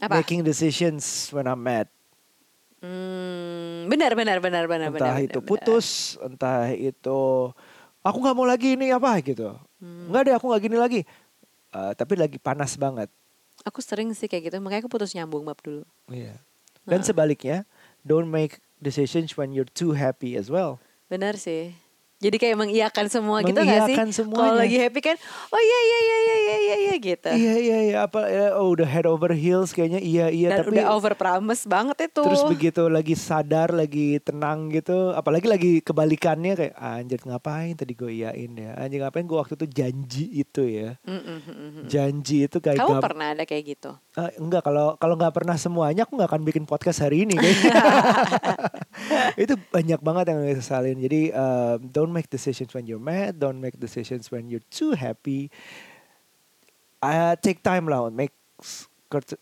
Apa? 0.00 0.18
making 0.18 0.42
decisions 0.42 1.30
when 1.30 1.46
I'm 1.46 1.60
mad 1.60 1.86
Hmm, 2.80 3.92
benar 3.92 4.16
benar 4.16 4.40
benar 4.40 4.64
benar 4.64 4.88
entah 4.88 5.12
benar. 5.12 5.20
itu 5.20 5.36
benar, 5.36 5.48
putus 5.52 5.86
entah 6.18 6.72
itu 6.72 7.20
aku 8.00 8.16
nggak 8.18 8.32
mau 8.32 8.48
lagi 8.48 8.72
ini 8.72 8.88
apa 8.88 9.20
gitu 9.20 9.52
Hmm. 9.80 10.08
nggak 10.08 10.22
deh 10.24 10.34
aku 10.34 10.44
nggak 10.48 10.64
gini 10.64 10.76
lagi 10.76 11.00
Eh, 11.70 11.92
tapi 11.94 12.18
lagi 12.18 12.34
panas 12.36 12.74
banget 12.74 13.06
benar. 13.06 13.68
Aku 13.68 13.78
sering 13.78 14.10
sih 14.10 14.26
kayak 14.26 14.48
gitu, 14.48 14.56
makanya 14.58 14.82
aku 14.82 14.90
putus 14.90 15.12
nyambung 15.12 15.44
bab 15.44 15.60
dulu. 15.60 15.84
Iya. 16.08 16.34
dan 16.82 16.98
Nah. 16.98 17.06
sebaliknya 17.06 17.62
don't 18.02 18.26
make 18.26 18.56
decisions 18.80 19.36
when 19.36 19.52
you're 19.52 19.68
too 19.70 19.92
happy 19.92 20.34
as 20.34 20.48
well 20.48 20.80
Benar 21.06 21.34
sih. 21.34 21.74
Jadi 22.20 22.36
kayak 22.36 22.52
mengiyakan 22.54 23.08
semua 23.08 23.40
gitu 23.40 23.56
gak 23.56 23.88
sih? 23.88 23.96
Mengiyakan 23.96 24.08
Kalau 24.28 24.52
lagi 24.52 24.76
happy 24.76 25.00
kan, 25.00 25.16
oh 25.48 25.56
iya 25.58 25.78
iya 25.80 25.98
iya 25.98 26.16
iya 26.20 26.36
iya 26.36 26.36
iya, 26.60 26.76
iya 26.76 26.94
gitu. 27.00 27.30
iya 27.32 27.54
iya 27.56 27.78
iya 27.80 27.96
apa 28.04 28.28
ya, 28.28 28.60
oh 28.60 28.70
udah 28.70 28.84
head 28.84 29.08
over 29.08 29.32
heels 29.32 29.72
kayaknya 29.72 29.98
iya 29.98 30.28
iya 30.28 30.52
Dan 30.52 30.58
tapi 30.60 30.76
udah 30.76 30.92
over 30.92 31.16
promise 31.16 31.64
banget 31.64 32.12
itu. 32.12 32.20
terus 32.20 32.44
begitu 32.44 32.86
lagi 32.86 33.16
sadar 33.16 33.72
lagi 33.72 34.20
tenang 34.20 34.68
gitu 34.68 35.16
apalagi 35.16 35.48
lagi 35.48 35.72
kebalikannya 35.80 36.52
kayak 36.54 36.74
"Ah, 36.76 37.00
anjir 37.00 37.24
ngapain 37.24 37.72
tadi 37.72 37.96
gue 37.96 38.12
iyain 38.12 38.52
ya 38.52 38.76
anjir 38.76 39.00
ngapain 39.00 39.24
gue 39.24 39.38
waktu 39.40 39.56
itu 39.56 39.66
janji 39.72 40.24
itu 40.36 40.62
ya 40.62 41.00
Mm, 41.00 41.16
mm, 41.16 41.40
mm, 41.40 41.56
mm. 41.56 41.84
janji 41.88 42.44
itu 42.44 42.60
kayak 42.60 42.76
Kamu 42.78 43.00
pernah 43.00 43.32
ada 43.32 43.48
kayak 43.48 43.64
gitu? 43.64 43.96
Eh, 44.20 44.36
enggak 44.36 44.62
kalau 44.66 45.00
kalau 45.00 45.14
nggak 45.16 45.32
pernah 45.32 45.56
semuanya 45.56 46.04
aku 46.04 46.20
nggak 46.20 46.28
akan 46.28 46.44
bikin 46.44 46.64
podcast 46.68 47.00
hari 47.00 47.24
ini 47.24 47.40
itu 49.42 49.54
banyak 49.72 50.00
banget 50.04 50.24
yang 50.28 50.44
gue 50.44 50.56
sesalin. 50.60 50.98
Jadi 51.00 51.32
um, 51.32 51.78
don't 51.88 52.12
make 52.12 52.28
decisions 52.28 52.76
when 52.76 52.84
you're 52.84 53.00
mad 53.00 53.40
don't 53.40 53.56
make 53.56 53.80
decisions 53.80 54.28
when 54.28 54.52
you're 54.52 54.64
too 54.68 54.92
happy. 54.92 55.48
Uh, 57.00 57.32
take 57.40 57.64
time 57.64 57.88
lah 57.88 58.12
make 58.12 58.36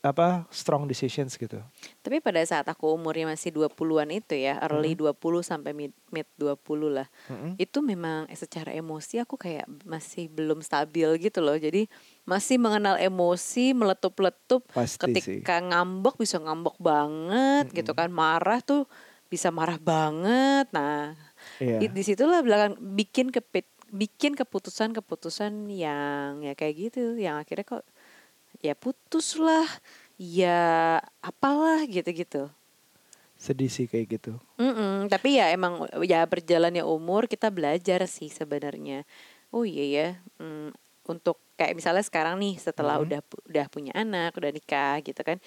apa 0.01 0.49
strong 0.49 0.89
decisions 0.89 1.37
gitu 1.37 1.61
Tapi 2.01 2.17
pada 2.25 2.41
saat 2.41 2.65
aku 2.65 2.89
umurnya 2.89 3.29
masih 3.29 3.53
20-an 3.53 4.09
itu 4.09 4.33
ya, 4.33 4.57
early 4.65 4.97
20 4.97 5.13
sampai 5.45 5.77
mid, 5.77 5.93
mid 6.09 6.25
20 6.41 6.89
lah. 6.89 7.05
Mm-mm. 7.29 7.53
Itu 7.61 7.85
memang 7.85 8.25
secara 8.33 8.73
emosi 8.73 9.21
aku 9.21 9.37
kayak 9.37 9.69
masih 9.85 10.25
belum 10.33 10.65
stabil 10.65 11.05
gitu 11.21 11.45
loh. 11.45 11.53
Jadi 11.53 11.85
masih 12.25 12.57
mengenal 12.57 12.97
emosi, 12.97 13.77
meletup-letup. 13.77 14.65
Ketika 14.73 15.61
ngambek 15.61 16.17
bisa 16.17 16.41
ngambek 16.41 16.75
banget 16.81 17.69
gitu 17.69 17.93
kan. 17.93 18.09
Marah 18.09 18.65
tuh 18.65 18.89
bisa 19.29 19.53
marah 19.53 19.77
banget. 19.77 20.65
Nah, 20.73 21.13
Iya. 21.61 21.77
di 21.79 21.85
di 21.93 22.01
situlah 22.03 22.41
belakang 22.43 22.75
bikin 22.97 23.31
kepit 23.31 23.69
bikin 23.89 24.37
keputusan-keputusan 24.37 25.65
yang 25.73 26.45
ya 26.45 26.53
kayak 26.53 26.89
gitu 26.89 27.17
yang 27.17 27.41
akhirnya 27.41 27.65
kok 27.65 27.83
ya 28.59 28.75
putus 28.75 29.35
lah 29.35 29.67
ya 30.15 30.99
apalah 31.19 31.83
gitu-gitu 31.83 32.51
sedih 33.39 33.71
sih 33.71 33.87
kayak 33.87 34.19
gitu 34.19 34.35
Mm-mm, 34.59 35.07
tapi 35.07 35.39
ya 35.39 35.47
emang 35.49 35.87
ya 36.03 36.27
berjalannya 36.27 36.83
umur 36.83 37.23
kita 37.25 37.47
belajar 37.47 38.03
sih 38.03 38.27
sebenarnya 38.27 39.07
oh 39.49 39.63
iya 39.63 39.85
ya 39.87 40.07
mm, 40.37 40.75
untuk 41.07 41.39
kayak 41.55 41.73
misalnya 41.73 42.03
sekarang 42.03 42.35
nih 42.35 42.59
setelah 42.59 42.99
Mhm. 42.99 43.03
udah 43.07 43.19
udah 43.47 43.65
punya 43.71 43.91
anak 43.95 44.35
udah 44.35 44.51
nikah 44.51 44.99
gitu 45.01 45.23
kan 45.23 45.39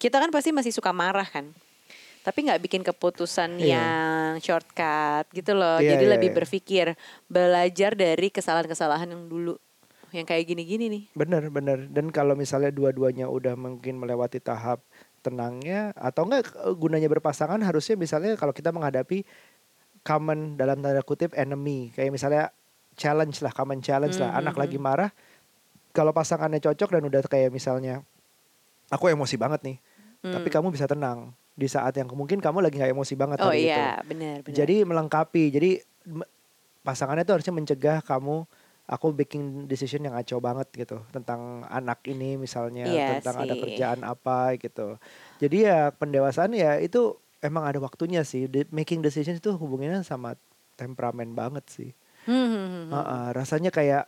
kita 0.00 0.16
kan 0.16 0.32
pasti 0.32 0.48
masih 0.50 0.72
suka 0.72 0.96
marah 0.96 1.28
kan 1.28 1.52
tapi 2.20 2.44
nggak 2.44 2.60
bikin 2.60 2.80
keputusan 2.80 3.56
Iya. 3.56 3.68
yang 3.76 4.32
shortcut 4.40 5.28
gitu 5.32 5.52
loh 5.52 5.76
Iya, 5.80 5.92
jadi 5.92 6.04
iya, 6.08 6.12
lebih 6.16 6.30
iya. 6.32 6.36
berpikir 6.36 6.86
belajar 7.28 7.92
dari 7.92 8.28
kesalahan-kesalahan 8.28 9.12
yang 9.12 9.28
dulu 9.28 9.60
yang 10.12 10.26
kayak 10.26 10.44
gini-gini 10.46 10.86
nih. 10.90 11.02
Bener 11.14 11.48
bener 11.50 11.86
dan 11.90 12.10
kalau 12.10 12.34
misalnya 12.34 12.70
dua-duanya 12.74 13.26
udah 13.30 13.54
mungkin 13.54 13.98
melewati 13.98 14.38
tahap 14.42 14.82
tenangnya 15.20 15.92
atau 15.96 16.26
enggak 16.26 16.50
eh, 16.52 16.74
gunanya 16.74 17.08
berpasangan 17.08 17.60
harusnya 17.60 17.96
misalnya 17.96 18.34
kalau 18.36 18.54
kita 18.54 18.72
menghadapi 18.72 19.22
common 20.02 20.56
dalam 20.56 20.80
tanda 20.80 21.02
kutip 21.04 21.36
enemy. 21.36 21.92
Kayak 21.92 22.12
misalnya 22.14 22.44
challenge 22.96 23.40
lah 23.44 23.52
common 23.52 23.80
challenge 23.84 24.16
lah. 24.20 24.34
Hmm, 24.34 24.40
anak 24.46 24.54
hmm, 24.56 24.62
lagi 24.66 24.78
marah 24.80 25.10
kalau 25.90 26.14
pasangannya 26.14 26.62
cocok 26.62 26.98
dan 26.98 27.02
udah 27.02 27.20
kayak 27.26 27.50
misalnya 27.50 28.04
aku 28.90 29.10
emosi 29.10 29.34
banget 29.34 29.60
nih 29.66 29.78
tapi 30.20 30.48
Hmm. 30.52 30.54
kamu 30.60 30.68
bisa 30.76 30.84
tenang. 30.84 31.32
Di 31.56 31.68
saat 31.68 31.96
yang 31.96 32.08
mungkin 32.12 32.40
kamu 32.40 32.60
lagi 32.60 32.76
nggak 32.76 32.92
emosi 32.92 33.14
banget 33.16 33.38
oh 33.40 33.48
hari 33.48 33.68
itu. 33.68 33.72
iya 33.72 34.00
benar 34.04 34.44
benar. 34.44 34.52
Jadi 34.52 34.76
melengkapi. 34.84 35.44
Jadi 35.48 35.70
pasangannya 36.84 37.24
tuh 37.24 37.40
harusnya 37.40 37.54
mencegah 37.56 37.98
kamu 38.04 38.44
aku 38.90 39.14
bikin 39.14 39.70
decision 39.70 40.02
yang 40.02 40.18
ngaco 40.18 40.42
banget 40.42 40.68
gitu 40.74 40.98
tentang 41.14 41.62
anak 41.70 42.02
ini 42.10 42.34
misalnya 42.34 42.90
Iya 42.90 43.06
tentang 43.22 43.46
ada 43.46 43.54
sih. 43.54 43.62
kerjaan 43.62 44.00
apa 44.02 44.58
gitu. 44.58 44.98
Jadi 45.38 45.56
ya 45.70 45.94
pendewasaan 45.94 46.50
ya 46.58 46.82
itu 46.82 47.14
emang 47.38 47.70
ada 47.70 47.78
waktunya 47.78 48.26
sih. 48.26 48.50
Di- 48.50 48.66
making 48.74 48.98
decision 49.00 49.38
itu 49.38 49.54
hubungannya 49.54 50.02
sama 50.02 50.34
temperamen 50.74 51.30
banget 51.38 51.64
sih. 51.70 51.90
Hmm, 52.26 52.34
hmm, 52.34 52.50
hmm, 52.50 52.66
hmm. 52.66 52.86
Heeh, 52.92 53.24
rasanya 53.32 53.70
kayak 53.70 54.04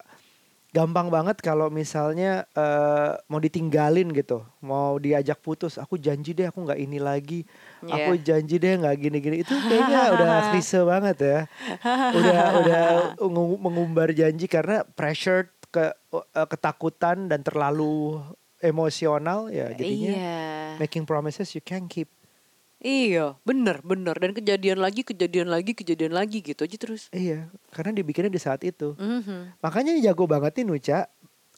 gampang 0.73 1.07
banget 1.07 1.37
kalau 1.39 1.69
misalnya 1.69 2.49
eh, 2.51 3.13
mau 3.27 3.37
ditinggalin 3.37 4.09
gitu, 4.11 4.41
mau 4.59 4.97
diajak 4.97 5.39
putus, 5.39 5.77
aku 5.77 5.95
janji 5.97 6.33
deh 6.33 6.49
aku 6.49 6.65
nggak 6.65 6.81
ini 6.81 6.97
lagi, 6.97 7.45
aku 7.83 8.17
Iya. 8.17 8.25
janji 8.27 8.57
deh 8.57 8.75
nggak 8.77 8.97
gini-gini. 8.99 9.37
Itu 9.39 9.53
kayaknya 9.55 10.01
udah 10.17 10.27
klise 10.49 10.81
banget 10.83 11.17
ya, 11.19 11.39
udah 12.11 12.41
udah 12.59 12.83
ngu- 13.21 13.61
mengumbar 13.61 14.11
janji 14.11 14.45
karena 14.47 14.81
pressure 14.89 15.47
ke 15.69 15.93
eh, 16.11 16.47
ketakutan 16.47 17.29
dan 17.29 17.41
terlalu 17.41 18.21
emosional 18.59 19.49
ya 19.49 19.73
jadinya 19.73 20.13
Iya. 20.15 20.41
making 20.79 21.03
promises 21.03 21.53
you 21.53 21.61
can 21.61 21.85
keep. 21.85 22.09
Iya, 22.83 23.39
bener, 23.47 23.79
bener. 23.87 24.19
Dan 24.19 24.35
kejadian 24.35 24.83
lagi, 24.83 25.07
kejadian 25.07 25.47
lagi, 25.47 25.71
kejadian 25.71 26.19
lagi 26.19 26.43
gitu 26.43 26.67
aja 26.67 26.77
terus. 26.77 27.07
Iya, 27.15 27.47
karena 27.71 27.95
dibikinnya 27.95 28.27
di 28.27 28.43
saat 28.43 28.67
itu. 28.67 28.99
Mhm. 28.99 29.63
Makanya 29.63 29.95
jago 30.03 30.27
banget 30.27 30.59
nih 30.59 30.67
Nuca. 30.67 30.99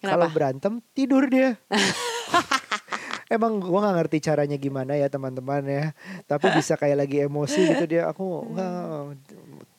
Kalau 0.04 0.28
berantem 0.28 0.84
tidur 0.92 1.24
dia. 1.32 1.56
Emang 3.32 3.56
gua 3.56 3.88
nggak 3.88 3.96
ngerti 4.04 4.18
caranya 4.20 4.60
gimana 4.60 5.00
ya 5.00 5.08
teman-teman 5.08 5.64
ya. 5.64 5.84
Tapi 6.28 6.52
bisa 6.52 6.76
kayak 6.76 7.08
lagi 7.08 7.24
emosi 7.24 7.72
gitu 7.72 7.84
dia. 7.88 8.12
Aku 8.12 8.44
nggak. 8.52 8.70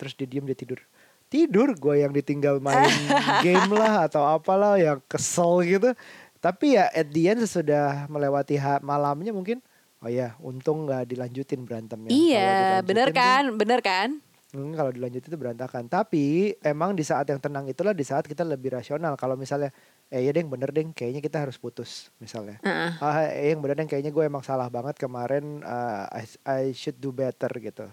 Terus 0.01 0.13
dia 0.17 0.25
diem 0.25 0.49
dia 0.49 0.57
tidur. 0.57 0.81
Tidur 1.29 1.77
gue 1.77 2.01
yang 2.01 2.09
ditinggal 2.13 2.57
main 2.57 2.89
game 3.45 3.69
lah 3.69 4.09
atau 4.09 4.25
apalah 4.25 4.81
yang 4.81 4.97
kesel 5.05 5.61
gitu. 5.61 5.93
Tapi 6.41 6.77
ya 6.77 6.89
at 6.89 7.05
the 7.13 7.29
end 7.29 7.45
sesudah 7.45 8.09
melewati 8.09 8.57
malamnya 8.81 9.29
mungkin. 9.29 9.61
Oh 10.05 10.11
ya, 10.13 10.37
untung 10.37 10.85
nggak 10.85 11.09
dilanjutin 11.09 11.65
berantemnya. 11.65 12.13
Iya, 12.13 12.37
dilanjutin 12.37 12.85
bener 12.85 13.07
tuh- 13.09 13.17
kan? 13.17 13.43
Bener 13.57 13.79
kan? 13.81 14.09
Hmm, 14.53 14.71
kalau 14.77 14.93
dilanjut 14.93 15.25
itu 15.25 15.33
berantakan. 15.35 15.89
Tapi 15.89 16.53
emang 16.61 16.93
di 16.93 17.01
saat 17.01 17.25
yang 17.27 17.41
tenang 17.41 17.65
itulah 17.65 17.91
di 17.91 18.05
saat 18.05 18.23
kita 18.29 18.45
lebih 18.45 18.71
rasional. 18.77 19.17
Kalau 19.17 19.33
misalnya, 19.33 19.73
eh 20.13 20.21
ya 20.21 20.31
deng 20.31 20.47
bener 20.47 20.69
deng, 20.69 20.93
kayaknya 20.93 21.25
kita 21.25 21.41
harus 21.41 21.57
putus 21.57 22.13
misalnya. 22.21 22.61
Heeh. 22.61 22.91
Ah, 23.01 23.25
eh 23.33 23.51
yang 23.51 23.65
bener 23.65 23.81
deng, 23.81 23.89
kayaknya 23.89 24.13
gue 24.13 24.23
emang 24.23 24.45
salah 24.45 24.69
banget 24.69 24.95
kemarin. 25.01 25.65
uh, 25.65 26.05
I, 26.13 26.23
I 26.45 26.61
should 26.71 27.01
do 27.01 27.09
better 27.09 27.49
gitu. 27.57 27.89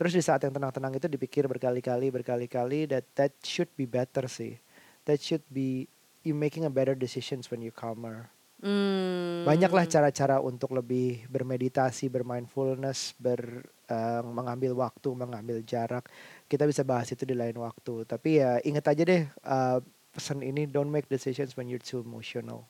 Terus 0.00 0.16
di 0.16 0.24
saat 0.24 0.40
yang 0.40 0.56
tenang-tenang 0.56 0.96
itu 0.96 1.06
dipikir 1.12 1.44
berkali-kali, 1.44 2.08
berkali-kali 2.08 2.88
that 2.88 3.04
that 3.14 3.36
should 3.44 3.68
be 3.76 3.84
better 3.84 4.24
sih. 4.26 4.56
That 5.04 5.20
should 5.20 5.44
be 5.52 5.86
you 6.24 6.32
making 6.32 6.64
a 6.64 6.72
better 6.72 6.96
decisions 6.96 7.52
when 7.52 7.60
you 7.60 7.70
calmer. 7.70 8.32
Hmm. 8.60 9.48
Banyaklah 9.48 9.88
cara-cara 9.88 10.36
untuk 10.44 10.76
lebih 10.76 11.24
bermeditasi, 11.32 12.12
bermindfulness, 12.12 13.16
ber 13.16 13.64
eh, 13.88 14.22
mengambil 14.22 14.76
waktu, 14.76 15.08
mengambil 15.16 15.64
jarak. 15.64 16.04
Kita 16.44 16.68
bisa 16.68 16.84
bahas 16.84 17.08
itu 17.08 17.24
di 17.24 17.32
lain 17.32 17.56
waktu. 17.56 18.04
Tapi 18.04 18.44
ya 18.44 18.60
ingat 18.60 18.84
aja 18.92 19.02
deh 19.08 19.24
eh, 19.24 19.78
pesan 20.12 20.44
ini 20.44 20.68
don't 20.68 20.92
make 20.92 21.08
decisions 21.08 21.56
when 21.56 21.72
you're 21.72 21.80
too 21.80 22.04
emotional. 22.04 22.68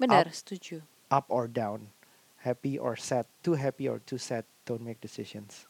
Benar, 0.00 0.28
Up, 0.28 0.36
setuju. 0.36 0.80
up 1.08 1.26
or 1.28 1.48
down, 1.48 1.88
happy 2.44 2.76
or 2.76 2.96
sad, 2.96 3.24
too 3.40 3.56
happy 3.56 3.88
or 3.88 4.00
too 4.04 4.20
sad, 4.20 4.44
don't 4.68 4.84
make 4.84 5.00
decisions. 5.00 5.64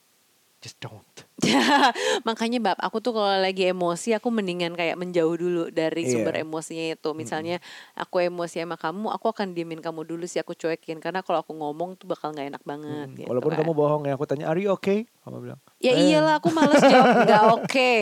Just 0.58 0.82
don't. 0.82 1.06
Makanya 2.26 2.58
bab 2.58 2.78
aku 2.82 2.98
tuh 2.98 3.14
kalau 3.14 3.30
lagi 3.38 3.70
emosi 3.70 4.10
aku 4.10 4.26
mendingan 4.26 4.74
kayak 4.74 4.98
menjauh 4.98 5.38
dulu 5.38 5.70
dari 5.70 6.02
Iya. 6.02 6.18
sumber 6.18 6.34
emosinya 6.34 6.98
itu. 6.98 7.10
Misalnya 7.14 7.62
aku 7.94 8.18
emosi 8.20 8.58
sama 8.58 8.74
kamu, 8.74 9.06
aku 9.08 9.30
akan 9.30 9.54
diemin 9.54 9.78
kamu 9.78 10.02
dulu 10.02 10.26
sih 10.26 10.42
aku 10.42 10.52
cuekin 10.52 10.98
karena 10.98 11.22
kalau 11.22 11.38
aku 11.38 11.54
ngomong 11.54 11.94
tuh 11.94 12.10
bakal 12.10 12.34
nggak 12.34 12.50
enak 12.50 12.62
banget. 12.66 13.06
Hmm, 13.06 13.14
gitu 13.14 13.28
Walaupun 13.30 13.54
kan. 13.54 13.58
kamu 13.62 13.70
bohong 13.72 14.02
ya, 14.04 14.18
aku 14.18 14.26
tanya, 14.26 14.50
are 14.50 14.58
you 14.58 14.74
okay? 14.74 15.06
Kamu 15.22 15.38
bilang, 15.38 15.60
Ya 15.78 15.94
"Eh, 15.94 16.10
iyalah 16.10 16.42
aku 16.42 16.50
males 16.50 16.82
jawab 16.82 17.06
nggak 17.22 17.42
oke. 17.54 17.92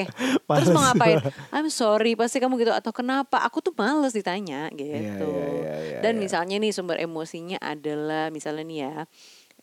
Terus 0.49 0.69
mau 0.73 0.83
ngapain? 0.83 1.21
I'm 1.53 1.69
sorry 1.69 2.17
pasti 2.17 2.41
kamu 2.41 2.57
gitu 2.57 2.73
atau 2.73 2.89
kenapa? 2.89 3.45
Aku 3.45 3.61
tuh 3.61 3.77
males 3.77 4.17
ditanya 4.17 4.73
gitu. 4.73 5.29
Iya, 5.29 5.45
iya, 5.45 5.45
iya, 5.53 5.75
iya, 5.77 5.99
Dan 6.01 6.17
iya. 6.17 6.21
misalnya 6.25 6.57
nih 6.57 6.73
sumber 6.73 6.97
emosinya 6.97 7.61
adalah 7.61 8.33
misalnya 8.33 8.65
nih 8.65 8.79
ya 8.81 8.95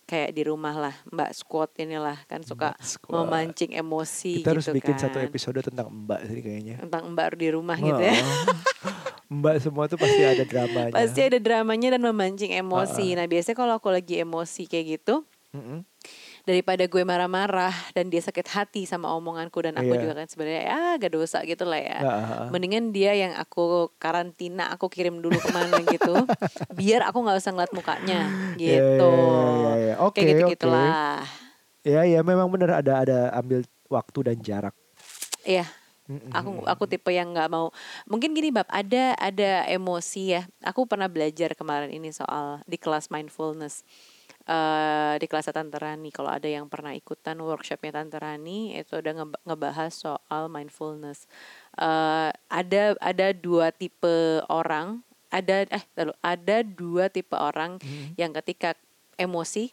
kayak 0.03 0.35
di 0.35 0.43
rumah 0.43 0.75
lah 0.75 0.95
Mbak 1.09 1.31
Squad 1.31 1.71
inilah 1.79 2.19
kan 2.27 2.43
suka 2.43 2.75
memancing 3.07 3.71
emosi 3.71 4.43
Kita 4.43 4.51
harus 4.51 4.67
gitu 4.67 4.75
bikin 4.75 4.95
kan. 4.95 5.03
satu 5.07 5.17
episode 5.19 5.59
tentang 5.63 5.87
mbak 5.87 6.27
sih 6.27 6.39
kayaknya. 6.43 6.75
tentang 6.83 7.15
Mbak 7.15 7.27
di 7.35 7.47
rumah 7.49 7.77
gitu 7.79 8.01
ya. 8.01 8.13
mbak 9.39 9.55
semua 9.63 9.87
tuh 9.87 9.97
pasti 9.97 10.21
ada 10.21 10.43
dramanya. 10.43 10.93
Pasti 10.93 11.19
ada 11.23 11.39
dramanya 11.39 11.95
dan 11.95 12.01
memancing 12.03 12.51
emosi. 12.53 13.15
Nah 13.15 13.25
biasanya 13.25 13.57
kalau 13.57 13.73
aku 13.79 13.89
lagi 13.89 14.19
emosi 14.19 14.67
kayak 14.67 14.85
gitu 14.99 15.23
Mm-mm. 15.53 15.85
Daripada 16.43 16.83
gue 16.83 17.03
marah-marah 17.03 17.71
dan 17.91 18.11
dia 18.11 18.19
sakit 18.19 18.43
hati 18.45 18.83
sama 18.83 19.07
omonganku 19.11 19.63
dan 19.63 19.73
aku 19.73 19.95
Iya. 19.95 20.01
juga 20.03 20.13
kan 20.19 20.27
sebenarnya 20.27 20.63
ya 20.67 20.79
gak 20.99 21.11
dosa 21.11 21.39
gitu 21.41 21.63
lah 21.63 21.79
ya. 21.79 21.99
Ah. 21.99 22.47
Mendingan 22.51 22.91
dia 22.91 23.15
yang 23.15 23.31
aku 23.33 23.87
karantina, 23.95 24.67
aku 24.67 24.87
kirim 24.87 25.19
dulu 25.19 25.35
ke 25.35 25.49
mana 25.49 25.79
gitu, 25.87 26.11
biar 26.79 27.07
aku 27.07 27.17
nggak 27.17 27.39
usah 27.39 27.51
ngeliat 27.51 27.71
mukanya 27.71 28.27
Iya, 28.55 28.75
gitu. 28.75 29.09
iya, 29.09 29.49
iya, 29.55 29.73
iya. 29.79 29.93
Oke, 30.03 30.19
Kayak 30.19 30.27
gitu 30.29 30.43
oke. 30.43 30.53
gitulah. 30.59 31.23
Ya 31.83 32.01
ya 32.03 32.19
memang 32.21 32.47
benar 32.47 32.79
ada 32.79 32.93
ada 32.99 33.19
ambil 33.33 33.63
waktu 33.87 34.19
dan 34.23 34.37
jarak. 34.39 34.75
Iya. 35.43 35.63
Aku 36.35 36.67
aku 36.67 36.83
tipe 36.83 37.07
yang 37.09 37.31
nggak 37.31 37.47
mau. 37.47 37.71
Mungkin 38.05 38.35
gini 38.35 38.51
bab 38.51 38.67
ada 38.67 39.15
ada 39.15 39.63
emosi 39.63 40.35
ya. 40.35 40.43
Aku 40.59 40.83
pernah 40.83 41.07
belajar 41.07 41.55
kemarin 41.55 41.87
ini 41.87 42.11
soal 42.11 42.59
di 42.63 42.75
kelas 42.75 43.07
mindfulness. 43.07 43.87
Eh 44.43 45.15
di 45.15 45.25
kelas 45.25 45.47
Tante 45.47 45.79
Rani 45.79 46.11
kalau 46.11 46.27
ada 46.27 46.43
yang 46.45 46.67
pernah 46.67 46.91
ikutan 46.91 47.39
workshopnya 47.39 47.95
Tante 47.95 48.17
Rani 48.17 48.75
itu 48.75 48.99
udah 48.99 49.13
ngeba- 49.15 49.41
ngebahas 49.43 49.91
soal 49.93 50.47
mindfulness. 50.47 51.31
eh 51.73 52.29
ada 52.49 52.83
ada 52.99 53.27
dua 53.31 53.71
tipe 53.71 54.15
orang, 54.45 54.99
ada 55.29 55.63
eh 55.63 55.83
lalu 55.95 56.13
ada 56.19 56.57
dua 56.61 57.07
tipe 57.07 57.33
orang 57.33 57.79
yang 58.13 58.35
ketika 58.35 58.75
emosi 59.15 59.71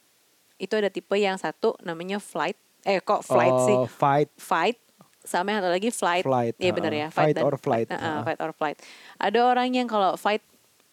itu 0.57 0.75
ada 0.77 0.87
tipe 0.87 1.13
yang 1.15 1.35
satu 1.35 1.75
namanya 1.81 2.17
flight. 2.17 2.55
Eh 2.83 3.01
kok 3.01 3.21
flight 3.23 3.57
sih? 3.67 3.75
Oh, 3.75 3.91
fight 3.91 4.31
fight 4.37 4.79
sama 5.21 5.51
yang 5.51 5.61
satu 5.61 5.73
lagi 5.75 5.91
flight. 5.91 6.25
Flight, 6.25 6.55
ha-ha. 6.57 6.73
benar 6.73 6.93
ya, 6.95 7.09
Fight 7.11 7.35
dan 7.35 7.45
or 7.45 7.57
flight, 7.57 7.89
Uh, 7.89 7.97
ha-ha. 7.97 8.23
fight 8.23 8.39
or 8.39 8.53
flight. 8.55 8.77
Ada 9.19 9.39
orang 9.43 9.75
yang 9.75 9.85
kalau 9.85 10.15
fight 10.15 10.41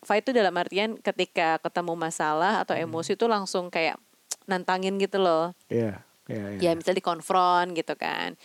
fight 0.02 0.22
itu 0.22 0.32
dalam 0.32 0.54
artian 0.54 0.98
ketika 0.98 1.58
ketemu 1.58 1.94
masalah 1.94 2.62
atau 2.62 2.74
Hmm. 2.74 2.86
emosi 2.86 3.14
itu 3.14 3.26
langsung 3.26 3.68
kayak 3.68 3.98
nantangin 4.46 4.96
gitu 4.98 5.18
loh. 5.18 5.52
Iya, 5.68 6.02
iya, 6.28 6.44
iya. 6.56 6.60
Ya 6.62 6.72
misalnya 6.74 7.00
dikonfront 7.00 7.74
gitu 7.74 7.94
kan. 7.94 8.38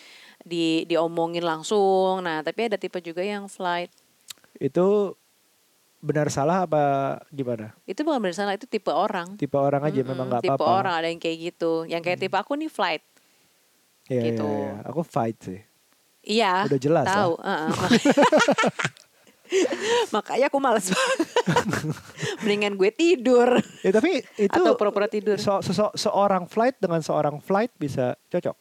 Di 0.42 0.82
diomongin 0.84 1.42
langsung. 1.42 2.20
Nah, 2.20 2.42
tapi 2.42 2.66
ada 2.66 2.74
tipe 2.74 2.98
juga 2.98 3.22
yang 3.22 3.46
flight. 3.46 3.92
Itu 4.58 5.14
benar 6.02 6.26
salah 6.28 6.66
apa 6.66 6.82
gimana? 7.30 7.70
Itu 7.84 8.02
bukan 8.02 8.18
benar 8.18 8.34
salah, 8.34 8.54
itu 8.54 8.66
tipe 8.66 8.90
orang. 8.90 9.38
Tipe 9.38 9.54
orang 9.54 9.86
aja 9.86 10.02
Mm-mm, 10.02 10.10
memang 10.10 10.26
nggak 10.28 10.42
Tipe 10.42 10.50
apa-apa. 10.52 10.66
Hmm. 10.66 10.78
orang 10.82 10.94
ada 10.98 11.08
yang 11.08 11.20
kayak 11.20 11.38
gitu. 11.52 11.72
Yang 11.86 12.02
kayak 12.02 12.18
tipe 12.18 12.34
aku 12.34 12.52
nih 12.58 12.66
flight. 12.66 13.04
Iya, 14.10 14.18
iya, 14.18 14.22
gitu. 14.34 14.48
iya. 14.50 14.72
Aku 14.82 15.00
fight 15.06 15.38
sih. 15.38 15.60
Iya. 16.22 16.66
Udah 16.66 16.80
jelas 16.80 17.06
lah. 17.06 17.14
Tahu. 17.14 17.32
uh-uh, 17.38 17.70
makanya- 20.14 20.46
aku 20.46 20.58
males 20.58 20.86
banget. 20.86 21.18
Mendingan 22.42 22.74
gue 22.74 22.90
tidur 22.90 23.48
Ya 23.80 23.90
tapi 23.90 24.22
itu 24.36 24.50
atau 24.52 24.74
pura-pura 24.74 25.06
tidur. 25.06 25.36
so- 25.36 25.62
so- 25.62 25.94
seorang 25.94 26.46
flight 26.46 26.76
dengan 26.76 27.00
seorang 27.00 27.38
flight 27.38 27.70
bisa 27.74 28.14
cocok. 28.28 28.56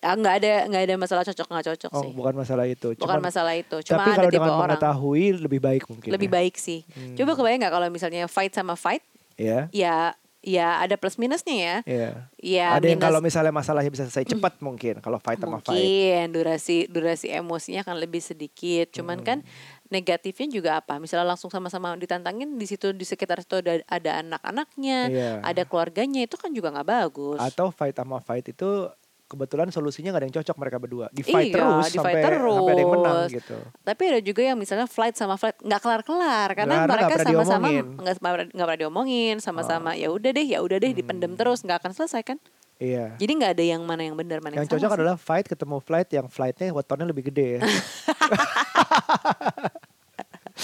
Ah, 0.00 0.18
nggak 0.18 0.34
ada 0.36 0.52
nggak 0.66 0.82
ada 0.82 0.94
masalah 0.96 1.22
cocok 1.22 1.46
nggak 1.46 1.66
cocok 1.68 1.90
Oh, 1.92 2.02
sih. 2.02 2.10
bukan 2.10 2.34
masalah 2.34 2.66
itu. 2.66 2.88
Bukan 2.92 3.06
Cuman- 3.06 3.22
masalah 3.22 3.54
itu. 3.54 3.76
Cuma 3.82 3.96
tapi 3.96 4.08
ada 4.08 4.16
kalau 4.16 4.26
tipe 4.26 4.34
dengan 4.34 4.50
orang 4.50 4.62
mengetahui 4.68 5.24
lebih 5.38 5.60
baik 5.62 5.82
mungkin. 5.86 6.10
lebih 6.10 6.28
ya. 6.28 6.34
baik 6.34 6.54
sih. 6.56 6.80
Hmm. 6.88 7.14
Coba 7.14 7.30
kebayang 7.32 7.60
nggak 7.62 7.70
kalau 7.72 7.86
misalnya 7.88 8.26
fight 8.26 8.50
sama 8.50 8.74
fight, 8.74 9.02
Ya. 9.36 9.70
ya 9.70 10.10
ya 10.42 10.82
ada 10.82 10.98
plus 10.98 11.14
minusnya 11.14 11.54
ya. 11.54 11.76
Iya. 11.86 12.10
Ya 12.42 12.66
ada 12.74 12.82
yang 12.82 12.98
minus 12.98 13.06
kalau 13.06 13.22
misalnya 13.22 13.54
masalahnya 13.54 13.86
bisa 13.88 14.02
selesai 14.02 14.26
cepat 14.26 14.58
mungkin 14.58 14.98
kalau 14.98 15.22
fight 15.22 15.38
sama 15.38 15.62
fight. 15.62 15.70
mungkin 15.70 16.24
durasi 16.34 16.90
durasi 16.90 17.30
emosinya 17.30 17.86
akan 17.86 17.96
lebih 17.96 18.18
sedikit. 18.18 18.90
Cuman 18.90 19.22
kan 19.22 19.38
Hmm. 19.38 19.71
Negatifnya 19.92 20.48
juga 20.48 20.70
apa? 20.80 20.96
Misalnya 20.96 21.28
langsung 21.28 21.46
sama-sama 21.46 21.92
ditantangin 21.94 22.56
di 22.56 22.64
situ 22.64 22.90
di 22.90 23.04
sekitar 23.04 23.38
situ 23.38 23.60
ada, 23.60 23.76
ada 23.84 24.10
anak-anaknya, 24.18 24.98
Iya. 25.06 25.32
ada 25.44 25.62
keluarganya 25.62 26.24
itu 26.24 26.34
kan 26.34 26.48
juga 26.48 26.72
nggak 26.72 26.88
bagus. 26.88 27.38
Atau 27.38 27.68
fight 27.68 27.92
sama 27.92 28.16
fight 28.18 28.48
itu 28.48 28.88
kebetulan 29.28 29.68
solusinya 29.68 30.12
nggak 30.12 30.20
ada 30.20 30.26
yang 30.26 30.36
cocok 30.38 30.56
mereka 30.56 30.76
berdua. 30.76 31.06
Di 31.08 31.20
fight 31.22 31.48
Iya, 31.48 31.54
terus 31.54 31.84
di 31.86 31.96
sampai 31.96 32.12
fight 32.12 32.24
sampai 32.26 32.68
ada 32.68 32.80
yang 32.80 32.92
menang 32.92 33.16
terus. 33.18 33.30
gitu. 33.32 33.56
Tapi 33.82 34.02
ada 34.06 34.20
juga 34.22 34.42
yang 34.42 34.56
misalnya 34.56 34.86
flight 34.86 35.16
sama 35.16 35.34
flight 35.36 35.56
nggak 35.58 35.80
kelar-kelar 35.80 36.48
karena 36.52 36.74
Karena 36.74 36.88
mereka 36.90 37.14
sama-sama 37.22 37.66
nggak 37.68 38.66
pernah 38.66 38.78
diomongin, 38.78 39.36
sama-sama 39.38 39.90
Oh. 39.92 39.96
ya 39.96 40.08
udah 40.08 40.30
deh, 40.30 40.46
ya 40.46 40.58
udah 40.60 40.76
deh 40.76 40.90
Hmm. 40.90 40.98
dipendem 40.98 41.32
terus 41.32 41.60
nggak 41.60 41.80
akan 41.80 41.92
selesai 41.94 42.20
kan? 42.22 42.40
Iya. 42.82 43.14
Jadi 43.14 43.32
nggak 43.38 43.52
ada 43.54 43.64
yang 43.64 43.82
mana 43.86 44.02
yang 44.02 44.18
benar 44.18 44.42
mana 44.42 44.58
yang, 44.58 44.66
Yang 44.66 44.74
cocok 44.74 44.90
sih. 44.90 44.96
adalah 44.98 45.14
fight 45.14 45.46
ketemu 45.46 45.76
flight 45.78 46.08
yang 46.10 46.26
flightnya 46.26 46.74
wetonnya 46.74 47.06
lebih 47.06 47.30
gede 47.30 47.46
ya. 47.58 47.60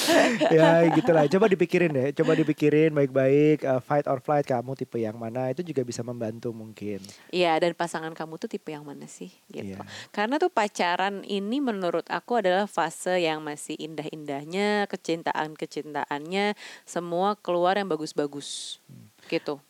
ya 0.57 0.85
gitulah. 0.93 1.25
Coba 1.29 1.47
dipikirin 1.51 1.91
deh. 1.93 2.09
Coba 2.17 2.33
dipikirin 2.37 2.93
baik-baik. 2.93 3.65
uh, 3.65 3.81
fight 3.83 4.07
or 4.09 4.21
flight 4.21 4.45
kamu 4.45 4.77
tipe 4.79 4.99
yang 5.01 5.17
mana 5.17 5.53
itu 5.53 5.65
juga 5.65 5.85
bisa 5.85 6.05
membantu 6.05 6.53
mungkin. 6.53 7.01
Iya 7.33 7.57
dan 7.61 7.73
pasangan 7.75 8.13
kamu 8.13 8.41
tuh 8.41 8.51
tipe 8.51 8.73
yang 8.73 8.85
mana 8.85 9.09
sih 9.09 9.33
gitu. 9.51 9.79
Iya. 9.79 9.83
Karena 10.13 10.41
tuh 10.41 10.53
pacaran 10.53 11.25
ini 11.25 11.61
menurut 11.61 12.07
aku 12.09 12.41
adalah 12.41 12.69
fase 12.69 13.21
yang 13.23 13.45
masih 13.45 13.77
indah-indahnya, 13.79 14.89
kecintaan-kecintaannya 14.89 16.57
semua 16.85 17.37
keluar 17.39 17.77
yang 17.77 17.89
bagus-bagus. 17.89 18.81
Hmm. 18.89 19.09
Gitu. 19.29 19.61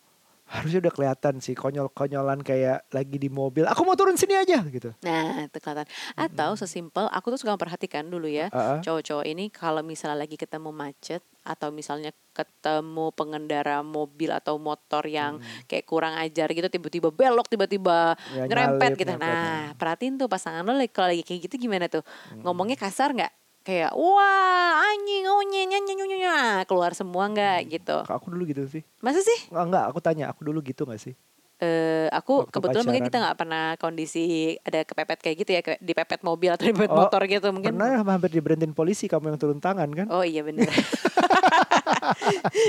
Harusnya 0.48 0.80
udah 0.80 0.92
kelihatan 0.96 1.34
sih 1.44 1.52
konyol-konyolan 1.52 2.40
kayak 2.40 2.88
lagi 2.88 3.20
di 3.20 3.28
mobil. 3.28 3.68
Aku 3.68 3.84
mau 3.84 3.92
turun 3.92 4.16
sini 4.16 4.32
aja 4.32 4.64
gitu. 4.64 4.96
Nah, 5.04 5.44
itu 5.44 5.58
kelihatan. 5.61 5.84
Atau 6.16 6.56
sesimpel 6.56 7.04
aku 7.12 7.37
tuh 7.37 7.38
suka 7.44 7.52
memperhatikan 7.52 8.08
dulu 8.08 8.24
ya. 8.24 8.48
Uh-uh. 8.48 8.80
Cowok-cowok 8.80 9.26
ini 9.28 9.52
kalau 9.52 9.84
misalnya 9.84 10.24
lagi 10.24 10.40
ketemu 10.40 10.72
macet 10.72 11.20
atau 11.44 11.68
misalnya 11.72 12.12
ketemu 12.32 13.08
pengendara 13.12 13.80
mobil 13.80 14.28
atau 14.32 14.61
motor 14.61 15.04
yang 15.08 15.40
kayak 15.64 15.88
kurang 15.88 16.16
ajar 16.20 16.48
gitu 16.52 16.68
tiba-tiba 16.68 17.08
belok 17.12 17.48
tiba-tiba 17.48 18.16
Hmm. 18.18 18.37
Ya, 18.37 18.44
ngerempet 18.48 18.90
nyalip, 18.94 19.00
gitu. 19.00 19.12
nyalip, 19.16 19.26
Nah, 19.28 19.61
perhatiin 19.76 20.14
tuh 20.16 20.28
pasangan 20.28 20.64
lo 20.64 20.74
kalau 20.92 21.12
lagi 21.12 21.24
kayak 21.24 21.40
gitu 21.48 21.68
gimana 21.68 21.88
tuh? 21.88 22.02
Ngomongnya 22.40 22.76
kasar 22.76 23.12
nggak? 23.12 23.32
Kayak 23.68 23.92
wah 24.00 24.81
anjing 24.81 25.28
oh 25.28 25.44
nyanyi 25.44 25.76
keluar 26.64 26.96
semua 26.96 27.28
nggak 27.28 27.68
gitu. 27.68 28.00
Aku 28.09 28.33
dulu 28.33 28.48
gitu 28.48 28.64
sih. 28.64 28.81
Masa 29.04 29.20
sih? 29.20 29.52
Enggak, 29.52 29.64
enggak, 29.68 29.85
aku 29.92 29.98
tanya, 30.00 30.24
aku 30.33 30.40
dulu 30.40 30.64
gitu 30.64 30.88
gak 30.88 30.96
sih? 30.96 31.12
eh 31.59 32.07
aku 32.14 32.46
Waktu 32.46 32.54
kebetulan 32.54 32.85
mungkin 32.87 33.02
pacaran. 33.02 33.11
kita 33.11 33.18
nggak 33.18 33.38
pernah 33.42 33.64
kondisi 33.83 34.24
ada 34.62 34.78
kepepet 34.87 35.18
kayak 35.18 35.37
gitu 35.42 35.50
ya 35.50 35.61
kayak 35.61 35.83
dipepet 35.83 36.20
mobil 36.22 36.54
atau 36.54 36.70
dipepet 36.70 36.87
Oh, 36.87 37.02
motor 37.02 37.18
gitu 37.26 37.50
mungkin 37.50 37.74
Pernah 37.74 37.98
hampir 37.98 38.31
diberhentiin 38.31 38.70
polisi 38.70 39.11
kamu 39.11 39.35
yang 39.35 39.38
turun 39.42 39.59
tangan 39.59 39.90
kan? 39.90 40.07
oh 40.07 40.22
iya 40.22 40.46
bener 40.46 40.70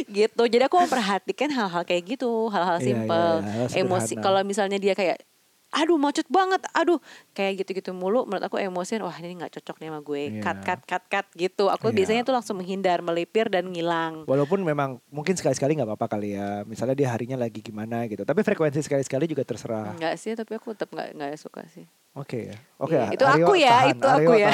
gitu 0.10 0.42
jadi 0.42 0.66
aku 0.66 0.82
memperhatikan 0.82 1.54
hal-hal 1.54 1.86
kayak 1.86 2.18
gitu 2.18 2.50
hal-hal 2.50 2.82
simpel 2.82 3.46
iya, 3.46 3.70
hal 3.70 3.78
emosi 3.78 4.18
kalau 4.18 4.42
misalnya 4.42 4.82
dia 4.82 4.98
kayak 4.98 5.22
aduh 5.70 5.96
macet 5.96 6.26
banget 6.26 6.66
aduh 6.74 6.98
kayak 7.32 7.62
gitu-gitu 7.62 7.94
mulu 7.94 8.26
menurut 8.26 8.42
aku 8.42 8.58
emosian 8.58 9.06
wah 9.06 9.14
ini 9.14 9.38
nggak 9.38 9.54
cocok 9.54 9.78
nih 9.78 9.88
sama 9.88 10.00
gue 10.02 10.22
Iya. 10.26 10.42
cut 10.42 10.58
cut 10.66 10.82
cut 10.84 11.04
cut 11.06 11.28
gitu 11.38 11.70
aku 11.70 11.90
Iya. 11.90 11.96
biasanya 11.96 12.22
tuh 12.24 12.34
langsung 12.34 12.58
menghindar 12.58 13.00
melipir 13.00 13.48
dan 13.48 13.70
ngilang 13.70 14.26
Walaupun 14.26 14.62
memang 14.62 14.98
mungkin 15.08 15.38
sekali-sekali 15.38 15.78
nggak 15.78 15.90
apa-apa 15.90 16.18
kali 16.18 16.34
ya. 16.34 16.66
Misalnya 16.66 16.98
dia 16.98 17.10
harinya 17.10 17.38
lagi 17.38 17.62
gimana 17.62 18.06
gitu. 18.06 18.22
Tapi 18.22 18.42
frekuensi 18.42 18.82
sekali-sekali 18.82 19.26
juga 19.26 19.46
terserah. 19.46 19.94
Enggak 19.94 20.18
sih 20.18 20.34
tapi 20.34 20.58
aku 20.58 20.74
tetap 20.74 20.90
nggak 20.90 21.08
nggak 21.14 21.32
suka 21.38 21.62
sih 21.70 21.86
Oke 22.18 22.50
ya. 22.50 22.58
Oke. 22.82 22.98
Iya, 22.98 23.06
ya. 23.06 23.10
itu 23.14 23.24
Aryo 23.24 23.46
aku 23.46 23.54
ya, 23.56 23.70
tahan, 23.70 23.90
itu 23.94 24.08
Aryo 24.10 24.18
aku 24.26 24.34
ya. 24.36 24.52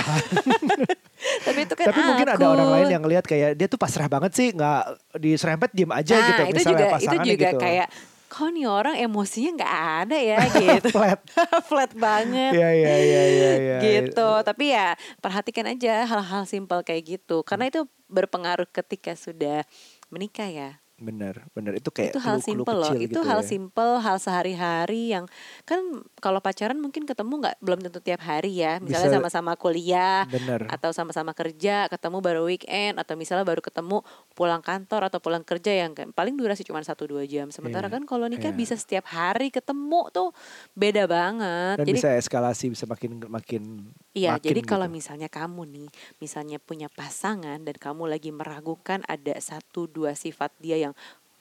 tapi 1.48 1.60
itu 1.64 1.74
kan 1.74 1.86
Tapi 1.90 2.02
mungkin 2.04 2.28
ada 2.28 2.36
aku. 2.38 2.54
orang 2.54 2.70
lain 2.76 2.88
yang 2.92 3.02
ngelihat 3.02 3.26
kayak 3.26 3.50
dia 3.56 3.68
tuh 3.72 3.80
pasrah 3.80 4.12
banget 4.12 4.32
sih, 4.36 4.52
nggak 4.52 4.82
diserempet 5.16 5.70
diem 5.72 5.88
aja 5.90 6.14
nah, 6.14 6.28
gitu. 6.28 6.42
itu 6.44 6.52
Misalnya 6.60 6.72
juga 6.76 6.86
itu 7.00 7.16
juga 7.24 7.48
gitu. 7.48 7.58
kayak 7.58 7.88
kok 8.36 8.52
nih 8.52 8.68
orang 8.68 9.00
emosinya 9.00 9.64
nggak 9.64 9.76
ada 10.04 10.18
ya 10.20 10.40
gitu 10.60 10.92
flat. 10.92 11.24
flat 11.72 11.92
banget 11.96 12.52
Iya 12.52 12.70
iya 12.76 12.96
iya 13.00 13.24
iya. 13.32 13.52
iya. 13.56 13.78
gitu 13.80 14.30
tapi 14.44 14.76
ya 14.76 15.00
perhatikan 15.24 15.72
aja 15.72 16.04
hal-hal 16.04 16.44
simpel 16.44 16.84
kayak 16.84 17.16
gitu 17.16 17.48
karena 17.48 17.72
itu 17.72 17.88
berpengaruh 18.12 18.68
ketika 18.68 19.16
sudah 19.16 19.64
menikah 20.12 20.52
ya 20.52 20.70
Bener 20.96 21.44
bener 21.52 21.76
itu 21.76 21.92
kayak 21.92 22.16
itu 22.16 22.22
hal 22.24 22.40
simpel 22.40 22.76
loh 22.80 22.96
itu 22.96 23.12
gitu 23.12 23.20
hal 23.28 23.44
ya. 23.44 23.48
simpel 23.48 23.90
hal 24.00 24.16
sehari-hari 24.16 25.12
yang 25.12 25.28
kan 25.68 25.84
kalau 26.24 26.40
pacaran 26.40 26.80
mungkin 26.80 27.04
ketemu 27.04 27.44
nggak 27.44 27.56
belum 27.60 27.80
tentu 27.84 28.00
tiap 28.00 28.24
hari 28.24 28.64
ya 28.64 28.80
misalnya 28.80 29.12
Bisa- 29.12 29.18
sama-sama 29.20 29.60
kuliah 29.60 30.24
Bener. 30.30 30.68
atau 30.72 30.96
sama-sama 30.96 31.36
kerja 31.36 31.92
ketemu 31.92 32.18
baru 32.24 32.48
weekend 32.48 32.96
atau 32.96 33.20
misalnya 33.20 33.44
baru 33.44 33.60
ketemu 33.60 34.08
pulang 34.32 34.64
kantor 34.64 35.12
atau 35.12 35.20
pulang 35.20 35.44
kerja 35.44 35.84
yang 35.84 35.92
paling 36.16 36.40
durasi 36.40 36.64
cuma 36.64 36.80
satu 36.80 37.08
dua 37.08 37.26
jam 37.26 37.50
sementara 37.50 37.88
Iya, 37.88 37.96
kan 38.00 38.04
kalau 38.08 38.26
nikah 38.28 38.52
iya. 38.52 38.58
bisa 38.58 38.76
setiap 38.78 39.10
hari 39.10 39.52
ketemu 39.52 40.08
tuh 40.12 40.32
beda 40.74 41.08
banget 41.08 41.76
Dan 41.80 41.86
jadi 41.88 41.98
bisa 41.98 42.10
eskalasi 42.14 42.70
bisa 42.70 42.86
makin 42.86 43.24
makin. 43.26 43.64
Iya, 44.12 44.38
makin 44.38 44.48
jadi 44.48 44.62
kalau 44.64 44.88
gitu. 44.88 44.96
misalnya 44.96 45.28
kamu 45.28 45.62
nih, 45.66 45.90
misalnya 46.20 46.56
punya 46.56 46.88
pasangan 46.88 47.60
dan 47.60 47.76
kamu 47.76 48.08
lagi 48.08 48.32
meragukan 48.32 49.04
ada 49.10 49.36
satu 49.40 49.88
dua 49.88 50.16
sifat 50.16 50.56
dia 50.58 50.78
yang 50.78 50.85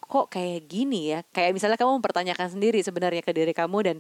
kok 0.04 0.28
kayak 0.30 0.68
gini 0.68 1.16
ya, 1.16 1.24
kayak 1.32 1.56
misalnya 1.56 1.80
kamu 1.80 1.98
mempertanyakan 1.98 2.52
sendiri 2.52 2.78
sebenarnya 2.84 3.24
ke 3.24 3.32
diri 3.32 3.56
kamu 3.56 3.78
dan 3.82 3.96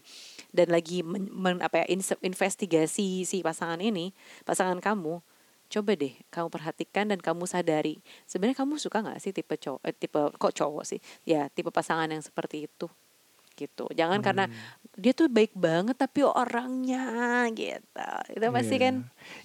dan 0.52 0.68
lagi 0.68 1.00
men, 1.00 1.26
men- 1.32 1.64
apa 1.64 1.82
ya 1.82 1.96
investigasi 2.20 3.24
si 3.24 3.40
pasangan 3.40 3.80
ini, 3.80 4.12
pasangan 4.44 4.78
kamu, 4.84 5.24
coba 5.72 5.92
deh 5.96 6.12
kamu 6.28 6.48
perhatikan 6.52 7.08
dan 7.08 7.18
kamu 7.24 7.48
sadari. 7.48 7.98
Sebenarnya 8.28 8.62
kamu 8.62 8.76
suka 8.76 9.00
nggak 9.00 9.18
sih 9.18 9.32
tipe 9.32 9.56
cowok, 9.56 9.80
eh, 9.80 9.96
tipe 9.96 10.20
kok 10.36 10.52
cowok 10.52 10.84
sih, 10.84 11.00
ya 11.24 11.48
tipe 11.48 11.72
pasangan 11.72 12.06
yang 12.06 12.20
seperti 12.20 12.68
itu 12.68 12.86
gitu. 13.56 13.88
Jangan 13.96 14.20
karena 14.20 14.44
Hmm. 14.50 14.83
Dia 14.94 15.10
tuh 15.10 15.26
baik 15.26 15.52
banget 15.52 15.94
tapi 15.94 16.22
orangnya 16.22 17.04
gitu. 17.50 18.10
Itu 18.30 18.46
pasti 18.48 18.74
Iya. 18.74 18.84
kan. 18.86 18.94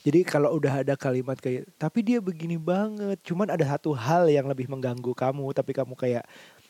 Jadi 0.06 0.20
kalau 0.22 0.50
udah 0.54 0.86
ada 0.86 0.94
kalimat 0.94 1.36
kayak 1.36 1.66
tapi 1.76 2.00
dia 2.02 2.22
begini 2.22 2.56
banget, 2.56 3.18
cuman 3.26 3.50
ada 3.50 3.66
satu 3.66 3.92
hal 3.92 4.30
yang 4.30 4.46
lebih 4.46 4.70
mengganggu 4.70 5.10
kamu, 5.12 5.46
tapi 5.52 5.74
kamu 5.74 5.94
kayak 5.94 6.24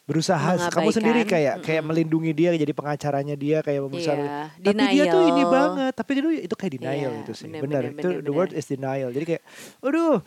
berusaha 0.09 0.73
kamu 0.73 0.89
sendiri 0.89 1.21
kayak 1.21 1.61
kayak 1.61 1.85
mm-mm. 1.85 1.93
melindungi 1.93 2.33
dia 2.33 2.49
jadi 2.57 2.73
pengacaranya 2.73 3.37
dia 3.37 3.61
kayak 3.61 3.77
berusaha 3.85 4.17
Iya, 4.17 4.49
tapi 4.57 4.83
dia 4.89 5.03
tuh 5.05 5.21
ini 5.21 5.37
denial. 5.37 5.53
banget 5.53 5.93
tapi 5.93 6.11
itu 6.17 6.29
itu 6.49 6.55
kayak 6.57 6.73
denial 6.81 7.11
Iya, 7.13 7.21
itu 7.21 7.31
sih. 7.37 7.45
bener, 7.45 7.61
benar 7.61 7.81
bener, 7.85 7.93
itu 7.93 8.09
bener, 8.09 8.25
the 8.25 8.33
word 8.33 8.51
is 8.57 8.65
denial. 8.65 9.13
Jadi 9.13 9.25
kayak 9.29 9.43
aduh 9.85 10.17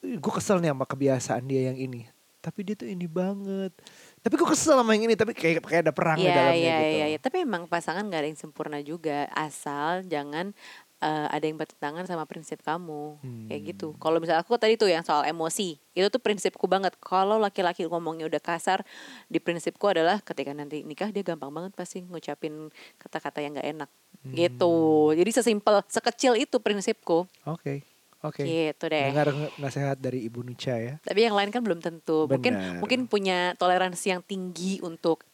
gue 0.00 0.32
kesel 0.32 0.64
nih 0.64 0.72
sama 0.72 0.88
kebiasaan 0.88 1.44
dia 1.44 1.68
yang 1.68 1.76
ini. 1.76 2.08
Tapi 2.40 2.58
dia 2.64 2.74
tuh 2.74 2.88
ini 2.88 3.04
banget 3.04 3.76
tapi 4.22 4.38
gue 4.38 4.48
kesel 4.48 4.78
sama 4.78 4.94
yang 4.94 5.10
ini 5.10 5.18
tapi 5.18 5.34
kayak 5.34 5.66
kayak 5.66 5.82
ada 5.90 5.92
perang 5.92 6.14
di 6.14 6.30
Iya, 6.30 6.34
dalamnya 6.38 6.54
iya, 6.54 6.76
gitu 6.78 6.94
iya, 6.94 7.06
iya. 7.10 7.18
Tapi 7.18 7.36
emang 7.42 7.66
pasangan 7.66 8.06
gak 8.06 8.22
ada 8.22 8.28
yang 8.30 8.38
sempurna 8.38 8.78
juga. 8.78 9.26
Asal 9.34 10.06
jangan 10.06 10.54
eh, 11.02 11.26
ada 11.26 11.42
yang 11.42 11.58
bertentangan 11.58 12.06
sama 12.06 12.22
prinsip 12.30 12.62
kamu. 12.62 13.18
Kayak 13.50 13.60
gitu. 13.74 13.86
Hmm. 13.90 13.98
Kalau 13.98 14.22
misalnya 14.22 14.46
aku 14.46 14.54
tadi 14.54 14.78
tuh 14.78 14.86
yang 14.86 15.02
soal 15.02 15.26
emosi. 15.26 15.74
Itu 15.90 16.06
tuh 16.06 16.22
prinsipku 16.22 16.70
banget. 16.70 16.94
Kalau 17.02 17.42
laki-laki 17.42 17.82
ngomongnya 17.90 18.30
udah 18.30 18.38
kasar. 18.38 18.86
Di 19.26 19.42
prinsipku 19.42 19.90
adalah 19.90 20.22
ketika 20.22 20.54
nanti 20.54 20.86
nikah 20.86 21.10
dia 21.10 21.26
gampang 21.26 21.50
banget 21.50 21.74
pasti 21.74 22.06
ngucapin 22.06 22.70
kata-kata 23.02 23.42
yang 23.42 23.58
gak 23.58 23.68
enak. 23.74 23.90
Gitu. 24.22 24.74
Hmm. 25.10 25.18
Jadi 25.18 25.30
sesimpel, 25.34 25.82
sekecil 25.90 26.38
itu 26.38 26.62
prinsipku. 26.62 27.26
oke 27.42 27.91
oke 28.22 28.40
Gitu 28.40 28.84
deh. 28.86 29.06
dengar 29.08 29.28
nasihat 29.56 29.94
dari 29.94 30.22
ibu 30.22 30.40
Nucha 30.40 30.74
ya 30.74 30.94
Tapi 30.98 31.20
yang 31.20 31.34
lain 31.34 31.50
kan 31.50 31.60
belum 31.60 31.78
tentu. 31.78 32.24
Mungkin 32.24 32.54
Benar. 32.54 32.78
mungkin 32.78 33.00
punya 33.04 33.38
toleransi 33.54 34.06
yang 34.08 34.22
tinggi 34.22 34.78
untuk 34.80 35.26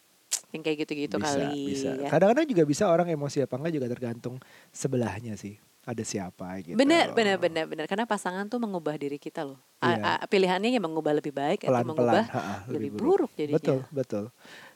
yang 0.49 0.61
kayak 0.61 0.83
gitu-gitu 0.83 1.17
bisa 1.17 1.37
kali. 1.37 1.61
bisa 1.67 1.91
ya. 1.95 2.09
kadang-kadang 2.09 2.49
juga 2.49 2.65
bisa 2.65 2.89
orang 2.89 3.07
emosi 3.07 3.45
apa 3.45 3.55
enggak 3.55 3.75
juga 3.75 3.87
tergantung 3.87 4.41
sebelahnya 4.71 5.37
sih 5.37 5.57
ada 5.83 6.01
siapa 6.01 6.61
gitu 6.63 6.77
Benar, 6.77 7.13
benar, 7.13 7.37
benar, 7.37 7.65
benar. 7.65 7.85
Karena 7.85 8.05
pasangan 8.05 8.45
tuh 8.45 8.57
mengubah 8.57 8.97
diri 8.97 9.17
kita 9.17 9.41
loh. 9.43 9.57
A- 9.79 9.89
Iya. 9.91 10.05
a- 10.15 10.27
pilihannya 10.27 10.69
yang 10.71 10.83
mengubah 10.83 11.13
lebih 11.15 11.33
baik 11.33 11.63
atau 11.63 11.73
pelan-pelan 11.75 11.95
mengubah 11.95 12.25
ha-ha, 12.31 12.57
lebih 12.67 12.91
buruk 12.93 13.31
jadinya. 13.33 13.57
betul 13.57 13.79
betul 13.91 14.25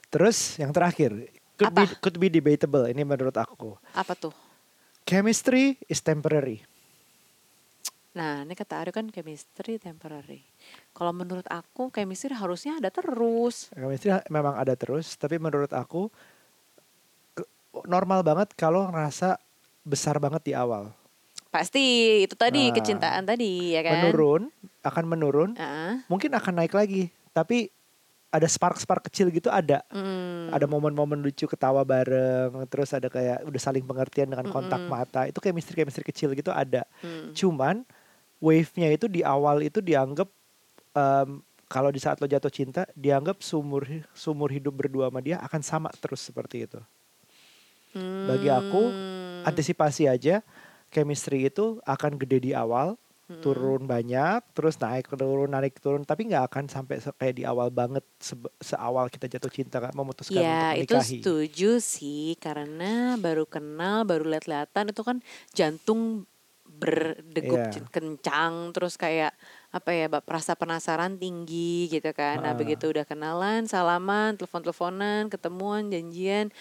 terus 0.07 0.37
yang 0.55 0.69
terakhir 0.69 1.09
could 1.55 1.69
be, 1.69 1.83
Apa? 1.83 1.97
could 1.99 2.17
be 2.17 2.29
debatable 2.29 2.85
ini 2.85 3.01
menurut 3.01 3.33
aku 3.33 3.73
Apa 3.91 4.13
tuh? 4.13 4.33
chemistry 5.03 5.75
is 5.85 5.99
temporary 5.99 6.63
Nah, 8.13 8.45
ini 8.45 8.53
kata 8.53 8.77
Aryo 8.77 8.93
kan 8.93 9.09
chemistry 9.09 9.81
temporary. 9.81 10.45
Kalau 10.93 11.09
menurut 11.09 11.49
aku 11.49 11.89
chemistry 11.89 12.33
harusnya 12.37 12.77
ada 12.77 12.93
terus. 12.93 13.73
chemistry 13.73 14.13
memang 14.29 14.53
ada 14.53 14.77
terus 14.77 15.17
tapi 15.17 15.41
menurut 15.41 15.73
aku 15.73 16.13
normal 17.89 18.21
banget 18.21 18.53
kalau 18.53 18.85
ngerasa 18.89 19.41
besar 19.81 20.21
banget 20.21 20.45
di 20.45 20.53
awal 20.53 20.93
Pasti 21.49 21.81
itu 22.25 22.33
tadi 22.33 22.69
Nah, 22.69 22.73
kecintaan 22.73 23.23
tadi 23.29 23.77
ya 23.77 23.81
kan. 23.85 23.97
menurun 24.01 24.49
akan 24.81 25.05
menurun 25.05 25.49
Ah, 25.57 26.01
mungkin 26.09 26.33
akan 26.33 26.53
naik 26.61 26.73
lagi 26.73 27.09
tapi 27.33 27.69
ada 28.33 28.49
spark-spark 28.49 29.09
kecil 29.09 29.29
gitu 29.29 29.49
ada 29.53 29.85
mm, 29.93 30.49
ada 30.49 30.65
momen-momen 30.65 31.21
lucu 31.21 31.45
ketawa 31.45 31.85
bareng 31.85 32.57
terus 32.65 32.89
ada 32.93 33.05
kayak 33.05 33.45
udah 33.45 33.61
saling 33.61 33.85
pengertian 33.85 34.33
dengan 34.33 34.49
kontak 34.49 34.81
Mm-mm. 34.81 34.89
mata 34.89 35.29
itu 35.29 35.37
chemistry 35.37 35.77
chemistry 35.77 36.01
kecil 36.01 36.33
gitu 36.33 36.49
ada 36.49 36.85
mm. 37.05 37.37
cuman 37.37 37.85
wave-nya 38.43 38.91
itu 38.91 39.07
di 39.07 39.23
awal 39.23 39.63
itu 39.63 39.79
dianggap 39.79 40.27
em, 40.91 41.39
kalau 41.71 41.89
di 41.89 41.97
saat 41.97 42.19
lo 42.19 42.27
jatuh 42.27 42.51
cinta 42.51 42.83
dianggap 42.93 43.39
sumur 43.39 43.87
sumur 44.11 44.51
hidup 44.51 44.75
berdua 44.75 45.07
sama 45.07 45.23
dia 45.23 45.39
akan 45.39 45.61
sama 45.63 45.89
terus 45.95 46.19
seperti 46.19 46.67
itu 46.67 46.79
bagi 48.25 48.49
aku, 48.49 48.89
Hmm. 48.89 49.45
antisipasi 49.45 50.09
aja 50.09 50.41
chemistry 50.89 51.45
itu 51.45 51.77
akan 51.85 52.17
gede 52.17 52.41
di 52.41 52.51
awal 52.51 52.97
Hmm. 53.23 53.39
turun 53.39 53.85
banyak 53.85 54.43
terus 54.51 54.75
naik 54.75 55.07
turun 55.07 55.47
naik 55.47 55.79
turun 55.79 56.01
tapi 56.01 56.27
nggak 56.27 56.51
akan 56.51 56.65
sampai 56.67 56.99
se- 56.99 57.15
kayak 57.15 57.35
di 57.37 57.43
awal 57.45 57.69
banget 57.69 58.03
sebe- 58.19 58.51
seawal 58.59 59.07
kita 59.07 59.29
jatuh 59.29 59.47
cinta 59.47 59.77
kan 59.79 59.93
memutuskan 59.93 60.41
Ya 60.41 60.73
untuk 60.73 60.83
itu 60.83 60.93
menikahi 60.97 61.17
setuju 61.21 61.71
sih 61.79 62.35
karena 62.35 63.15
baru 63.15 63.47
kenal 63.47 64.03
baru 64.03 64.25
lihat-lihatan 64.27 64.91
itu 64.91 65.01
kan 65.05 65.17
jantung 65.53 66.27
berdegup 66.83 67.63
j- 67.69 67.87
kencang 67.89 68.53
terus 68.69 68.93
kayak 68.93 69.31
apa 69.69 69.89
ya 69.89 70.05
bak- 70.07 70.25
rasa 70.25 70.53
penasaran 70.53 71.15
tinggi 71.15 71.87
gitu 71.87 72.11
kan. 72.11 72.39
Nah 72.39 72.51
Ah. 72.51 72.55
begitu 72.55 72.85
udah 72.85 73.03
kenalan, 73.03 73.65
salaman, 73.65 74.35
telepon-teleponan, 74.35 75.27
ketemuan, 75.27 75.87
janjian, 75.87 76.51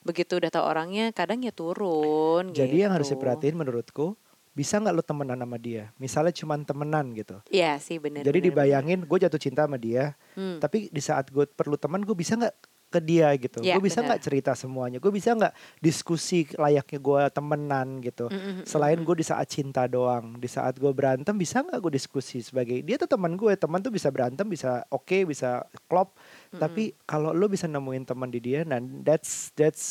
begitu 0.00 0.36
udah 0.36 0.48
tahu 0.48 0.64
orangnya, 0.64 1.10
kadang 1.10 1.40
ya 1.40 1.50
turun. 1.50 2.50
Jadi 2.50 2.76
yang 2.78 2.92
harus 2.92 3.06
gitu. 3.06 3.18
diperhatiin 3.18 3.56
menurutku, 3.56 4.14
bisa 4.50 4.78
nggak 4.78 4.94
lo 4.94 5.02
temenan 5.02 5.36
sama 5.36 5.56
dia? 5.56 5.90
Misalnya 5.96 6.30
cuman 6.30 6.62
temenan 6.62 7.10
gitu. 7.12 7.42
Iya 7.48 7.76
sih 7.76 7.98
benar. 7.98 8.22
Jadi 8.22 8.38
benar, 8.38 8.48
dibayangin 8.48 9.02
gue 9.02 9.18
jatuh 9.18 9.38
cinta 9.38 9.66
sama 9.66 9.76
dia. 9.76 10.14
Hmm. 10.32 10.58
tapi 10.58 10.90
di 10.90 10.98
saat 10.98 11.30
gue 11.30 11.46
perlu 11.46 11.74
teman 11.74 12.02
gue 12.02 12.10
bisa 12.12 12.34
nggak 12.34 12.54
ke 12.94 13.02
dia 13.02 13.34
gitu. 13.34 13.58
Iya, 13.58 13.74
gue 13.74 13.82
bisa 13.82 13.98
nggak 14.06 14.22
cerita 14.22 14.52
semuanya. 14.54 15.02
Gue 15.02 15.10
bisa 15.10 15.34
nggak 15.34 15.82
diskusi 15.82 16.46
layaknya 16.54 16.98
gue 17.02 17.22
temenan 17.34 17.98
gitu. 17.98 18.30
Mm, 18.30 18.38
mm, 18.38 18.52
mm, 18.62 18.64
Selain 18.70 18.98
gue 19.02 19.16
di 19.18 19.26
saat 19.26 19.50
cinta 19.50 19.90
doang, 19.90 20.38
di 20.38 20.46
saat 20.46 20.78
gue 20.78 20.92
berantem 20.94 21.34
bisa 21.34 21.66
nggak 21.66 21.82
gue 21.82 21.92
diskusi 21.98 22.38
sebagai 22.38 22.78
dia 22.86 22.94
tuh 22.94 23.10
teman 23.10 23.34
gue, 23.34 23.50
teman 23.58 23.82
tuh 23.82 23.90
bisa 23.90 24.14
berantem, 24.14 24.46
bisa 24.46 24.86
oke, 24.94 25.26
bisa 25.26 25.66
klop. 25.90 26.14
Mm-mm. 26.54 26.62
Tapi 26.62 26.94
kalau 27.02 27.34
lo 27.34 27.50
bisa 27.50 27.66
nemuin 27.66 28.06
teman 28.06 28.30
di 28.30 28.38
dia, 28.38 28.62
dan 28.62 29.02
that's 29.02 29.50
that's 29.58 29.82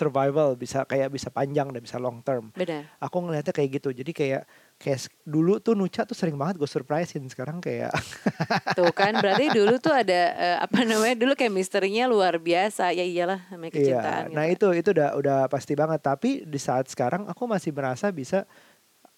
survival, 0.00 0.58
bisa 0.58 0.82
kayak 0.88 1.12
bisa 1.12 1.28
panjang 1.30 1.70
dan 1.70 1.80
bisa 1.84 2.00
long 2.02 2.18
term. 2.26 2.50
Benar. 2.56 2.88
Aku 2.98 3.22
ngelihatnya 3.22 3.54
kayak 3.54 3.70
gitu. 3.78 3.94
Jadi 3.94 4.10
kayak 4.10 4.42
kayak 4.80 5.12
dulu 5.28 5.60
tuh 5.60 5.76
Nucha 5.76 6.08
tuh 6.08 6.16
sering 6.16 6.40
banget 6.40 6.56
gue 6.56 6.64
surprisein. 6.64 7.20
Sekarang 7.28 7.60
kayak 7.60 7.92
Tuh 8.80 8.88
kan 8.96 9.12
berarti 9.20 9.52
dulu 9.52 9.76
tuh 9.76 9.92
ada 9.92 10.20
eh, 10.32 10.56
apa 10.56 10.88
namanya 10.88 11.20
dulu 11.20 11.36
kayak 11.36 11.52
misterinya 11.52 12.08
luar 12.08 12.40
biasa. 12.40 12.88
Ya 12.96 13.04
iyalah 13.04 13.44
namanya 13.52 13.76
kecintaan. 13.76 14.24
Iya, 14.32 14.34
nah 14.34 14.44
gitu. 14.48 14.72
itu 14.72 14.80
itu 14.80 14.88
udah 14.96 15.08
udah 15.20 15.38
pasti 15.52 15.76
banget. 15.76 16.00
Tapi 16.00 16.30
di 16.48 16.56
saat 16.56 16.88
sekarang 16.88 17.28
aku 17.28 17.44
masih 17.44 17.76
merasa 17.76 18.08
bisa 18.08 18.48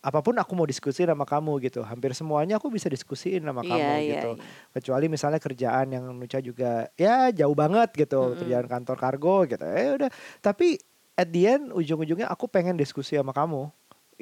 apa 0.02 0.18
pun 0.18 0.34
aku 0.34 0.50
mau 0.58 0.66
diskusi 0.66 1.06
sama 1.06 1.22
kamu 1.22 1.62
gitu. 1.62 1.86
Hampir 1.86 2.10
semuanya 2.18 2.58
aku 2.58 2.66
bisa 2.66 2.90
diskusiin 2.90 3.46
sama 3.46 3.62
kamu 3.62 3.78
Iya, 3.78 3.94
iya, 4.02 4.12
gitu. 4.18 4.30
iya. 4.34 4.44
Kecuali 4.74 5.06
misalnya 5.06 5.38
kerjaan 5.38 5.94
yang 5.94 6.10
Nucha 6.10 6.42
juga 6.42 6.90
ya 6.98 7.30
jauh 7.30 7.54
banget 7.54 7.94
gitu, 7.94 8.18
Mm-mm. 8.18 8.38
kerjaan 8.42 8.66
kantor 8.66 8.96
kargo 8.98 9.46
gitu. 9.46 9.62
Eh 9.62 9.94
udah. 9.94 10.10
Tapi 10.42 10.74
at 11.14 11.30
the 11.30 11.46
end 11.46 11.70
ujung-ujungnya 11.70 12.26
aku 12.26 12.50
pengen 12.50 12.74
diskusi 12.74 13.14
sama 13.14 13.30
kamu. 13.30 13.70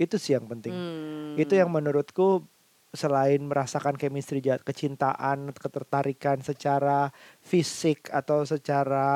Itu 0.01 0.17
sih 0.17 0.33
yang 0.33 0.49
penting. 0.49 0.73
Hmm. 0.73 1.37
Itu 1.37 1.53
yang 1.53 1.69
menurutku 1.69 2.49
selain 2.91 3.45
merasakan 3.45 3.95
chemistry 3.95 4.43
kecintaan, 4.43 5.55
ketertarikan 5.55 6.43
secara 6.43 7.15
fisik 7.39 8.11
atau 8.11 8.43
secara 8.43 9.07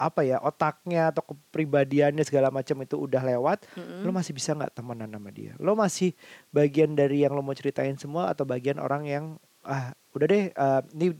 apa 0.00 0.24
ya 0.24 0.40
otaknya 0.40 1.12
atau 1.12 1.20
kepribadiannya 1.20 2.24
segala 2.24 2.48
macam 2.48 2.80
itu 2.80 2.96
udah 2.96 3.20
lewat, 3.20 3.68
Mm-mm. 3.76 4.00
lo 4.00 4.16
masih 4.16 4.32
bisa 4.32 4.56
nggak 4.56 4.72
temenan 4.72 5.12
sama 5.12 5.28
dia? 5.28 5.52
Lo 5.60 5.76
masih 5.76 6.16
bagian 6.48 6.96
dari 6.96 7.20
yang 7.20 7.36
lo 7.36 7.44
mau 7.44 7.52
ceritain 7.52 7.92
semua 8.00 8.32
atau 8.32 8.48
bagian 8.48 8.80
orang 8.80 9.04
yang 9.04 9.24
ah 9.60 9.92
udah 10.16 10.26
deh 10.26 10.44
eh, 10.56 10.80
ini, 10.96 11.12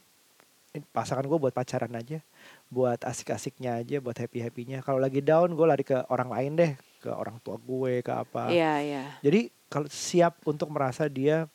ini 0.72 0.84
pasangan 0.96 1.28
gue 1.28 1.36
buat 1.36 1.52
pacaran 1.52 1.92
aja, 1.92 2.24
buat 2.70 3.02
asik-asiknya 3.02 3.83
aja, 3.83 3.98
buat 3.98 4.14
happy-happynya. 4.14 4.80
Kalau 4.87 5.02
lagi 5.02 5.18
down 5.18 5.52
gue 5.59 5.66
lari 5.66 5.83
ke 5.83 6.06
orang 6.06 6.30
lain 6.30 6.52
deh, 6.54 6.72
ke 7.02 7.11
orang 7.11 7.42
tua 7.42 7.59
gue, 7.59 7.98
ke 8.00 8.12
apa. 8.14 8.46
Iya 8.48 8.72
iya. 8.78 9.02
Jadi 9.20 9.50
kalau 9.66 9.90
siap 9.90 10.38
untuk 10.46 10.70
merasa 10.70 11.11
dia 11.11 11.50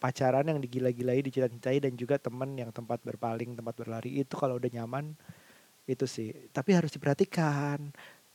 pacaran 0.00 0.48
yang 0.48 0.58
digila-gilai, 0.58 1.20
dicintai 1.22 1.78
dan 1.78 1.92
juga 1.94 2.16
teman 2.16 2.56
yang 2.56 2.72
tempat 2.72 2.98
berpaling, 3.04 3.54
tempat 3.54 3.76
berlari 3.76 4.24
itu 4.24 4.34
kalau 4.34 4.56
udah 4.56 4.72
nyaman 4.72 5.12
itu 5.84 6.08
sih. 6.08 6.32
Tapi 6.50 6.74
harus 6.74 6.90
diperhatikan. 6.90 7.92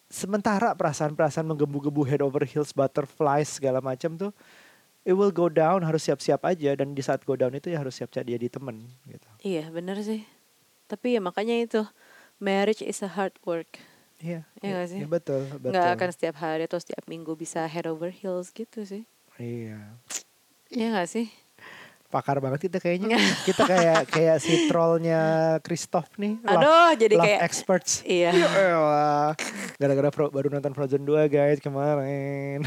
Sementara 0.08 0.72
perasaan-perasaan 0.72 1.44
menggebu-gebu 1.44 2.08
head 2.08 2.22
over 2.24 2.46
heels, 2.48 2.72
butterflies 2.72 3.60
segala 3.60 3.84
macam 3.84 4.16
tuh 4.16 4.32
it 5.08 5.16
will 5.16 5.32
go 5.32 5.48
down, 5.48 5.80
harus 5.88 6.04
siap-siap 6.04 6.44
aja 6.44 6.76
dan 6.76 6.92
di 6.92 7.00
saat 7.00 7.24
go 7.24 7.40
down 7.40 7.56
itu 7.56 7.72
ya 7.72 7.80
harus 7.80 7.96
siap 7.96 8.12
jadi 8.12 8.48
temen 8.52 8.92
gitu. 9.08 9.28
Iya 9.40 9.72
benar 9.72 10.04
sih. 10.04 10.28
Tapi 10.88 11.20
ya 11.20 11.22
makanya 11.22 11.56
itu 11.60 11.84
marriage 12.40 12.82
is 12.84 13.04
a 13.04 13.10
hard 13.12 13.36
work. 13.44 13.80
Iya, 14.18 14.48
Iya 14.64 14.72
nggak 14.74 14.90
sih? 14.90 15.00
iya, 15.04 15.08
betul, 15.08 15.42
betul. 15.62 15.72
Nggak 15.76 15.88
akan 16.00 16.10
setiap 16.16 16.36
hari 16.42 16.64
atau 16.66 16.80
setiap 16.82 17.04
minggu 17.06 17.38
bisa 17.38 17.68
head 17.70 17.86
over 17.86 18.10
heels 18.10 18.50
gitu 18.56 18.82
sih. 18.88 19.04
Iya. 19.38 20.00
Iya 20.74 20.88
gak 21.00 21.08
sih? 21.08 21.32
Pakar 22.08 22.40
banget 22.40 22.64
kita 22.64 22.80
kayaknya. 22.80 23.20
kita 23.48 23.64
kayak 23.64 24.08
kayak 24.08 24.38
si 24.40 24.66
trollnya 24.66 25.20
Christoph 25.60 26.08
nih. 26.16 26.40
love- 26.40 26.56
Aduh 26.56 26.90
jadi 26.96 27.14
love 27.14 27.26
kayak 27.26 27.40
experts. 27.44 28.00
Iya. 28.02 28.32
Ya. 28.32 29.36
Gara-gara 29.76 30.10
Fro- 30.10 30.32
baru 30.32 30.48
nonton 30.48 30.72
Frozen 30.72 31.04
2 31.04 31.28
guys 31.28 31.60
kemarin. 31.60 32.64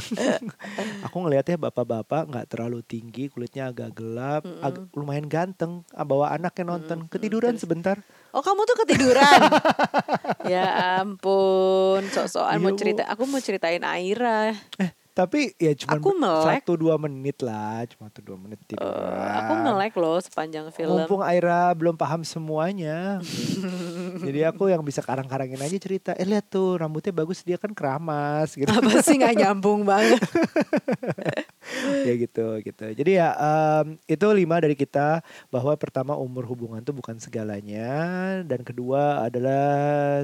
Aku 1.09 1.17
ngelihatnya 1.19 1.57
bapak-bapak 1.59 2.29
nggak 2.29 2.47
terlalu 2.49 2.81
tinggi, 2.83 3.27
kulitnya 3.27 3.69
agak 3.69 3.91
gelap, 3.93 4.45
Mm-mm. 4.45 4.61
ag- 4.61 4.93
lumayan 4.93 5.25
ganteng. 5.25 5.89
Ah, 5.91 6.05
Bawa 6.05 6.31
anaknya 6.31 6.65
nonton, 6.69 6.99
Mm-mm, 6.99 7.11
ketiduran 7.11 7.55
terus? 7.55 7.65
sebentar. 7.65 7.97
Oh 8.31 8.45
kamu 8.45 8.63
tuh 8.63 8.77
ketiduran? 8.79 9.41
ya 10.53 10.67
ampun, 11.01 12.05
sok-sokan 12.07 12.59
mau 12.59 12.71
Iya, 12.71 12.79
cerita. 12.79 13.03
Aku 13.09 13.25
mau 13.25 13.39
ceritain 13.39 13.81
Aira. 13.81 14.53
Tapi 15.11 15.53
ya 15.55 15.75
cuma 15.75 15.97
Aku 15.97 16.11
melek. 16.15 16.63
satu 16.63 16.73
dua 16.75 16.95
menit 16.97 17.39
lah, 17.41 17.83
cuma 17.87 18.07
satu 18.07 18.23
dua 18.25 18.37
menit 18.37 18.63
Eh, 18.63 18.67
tiduran. 18.71 19.35
aku 19.37 19.53
melek 19.61 19.95
loh 19.95 20.17
sepanjang 20.17 20.71
film. 20.71 20.97
Mumpung 20.97 21.21
Aira 21.21 21.71
belum 21.73 21.95
paham 21.95 22.23
semuanya. 22.23 23.19
Jadi 24.27 24.41
aku 24.43 24.67
yang 24.67 24.81
bisa 24.81 25.01
karang-karangin 25.01 25.59
aja 25.59 25.77
cerita. 25.77 26.11
Eh 26.15 26.25
lihat 26.25 26.47
tuh 26.47 26.77
rambutnya 26.77 27.11
bagus 27.13 27.43
dia 27.43 27.55
kan 27.55 27.71
keramas 27.71 28.55
gitu. 28.55 28.67
Apa 28.67 29.01
sih 29.01 29.17
nggak 29.17 29.35
nyambung 29.41 29.83
banget? 29.83 30.23
ya 32.09 32.15
gitu 32.17 32.47
gitu. 32.63 32.87
Jadi 32.93 33.11
ya 33.17 33.35
em, 33.37 33.97
itu 34.05 34.27
lima 34.33 34.57
dari 34.59 34.75
kita 34.75 35.23
bahwa 35.49 35.73
pertama 35.79 36.17
umur 36.19 36.47
hubungan 36.51 36.83
tuh 36.83 36.95
bukan 36.97 37.17
segalanya 37.23 37.89
dan 38.47 38.61
kedua 38.67 39.27
adalah 39.27 39.65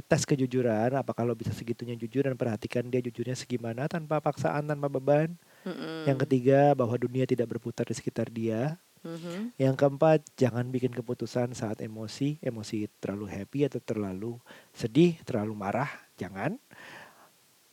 tes 0.05 0.27
kejujuran. 0.27 0.97
Apakah 0.99 1.25
lo 1.25 1.35
bisa 1.39 1.55
segitunya 1.55 1.95
jujur 1.95 2.27
dan 2.27 2.35
perhatikan 2.35 2.87
dia 2.89 3.01
jujurnya 3.01 3.35
segimana 3.39 3.87
tanpa 3.87 4.19
paksaan 4.19 4.67
tanpa 4.67 4.87
beban. 4.91 5.35
Mm-mm. 5.67 6.07
Yang 6.07 6.19
ketiga 6.29 6.73
bahwa 6.79 6.95
dunia 6.95 7.27
tidak 7.27 7.51
berputar 7.51 7.87
di 7.87 7.95
sekitar 7.95 8.31
dia. 8.31 8.79
Mhm. 9.07 9.55
Yang 9.55 9.75
keempat, 9.79 10.21
jangan 10.35 10.67
bikin 10.75 10.91
keputusan 10.91 11.55
saat 11.55 11.79
emosi, 11.79 12.43
emosi 12.43 12.91
terlalu 12.99 13.31
happy 13.31 13.71
atau 13.71 13.79
terlalu 13.79 14.33
sedih, 14.75 15.15
terlalu 15.23 15.55
marah, 15.55 15.91
jangan. 16.19 16.59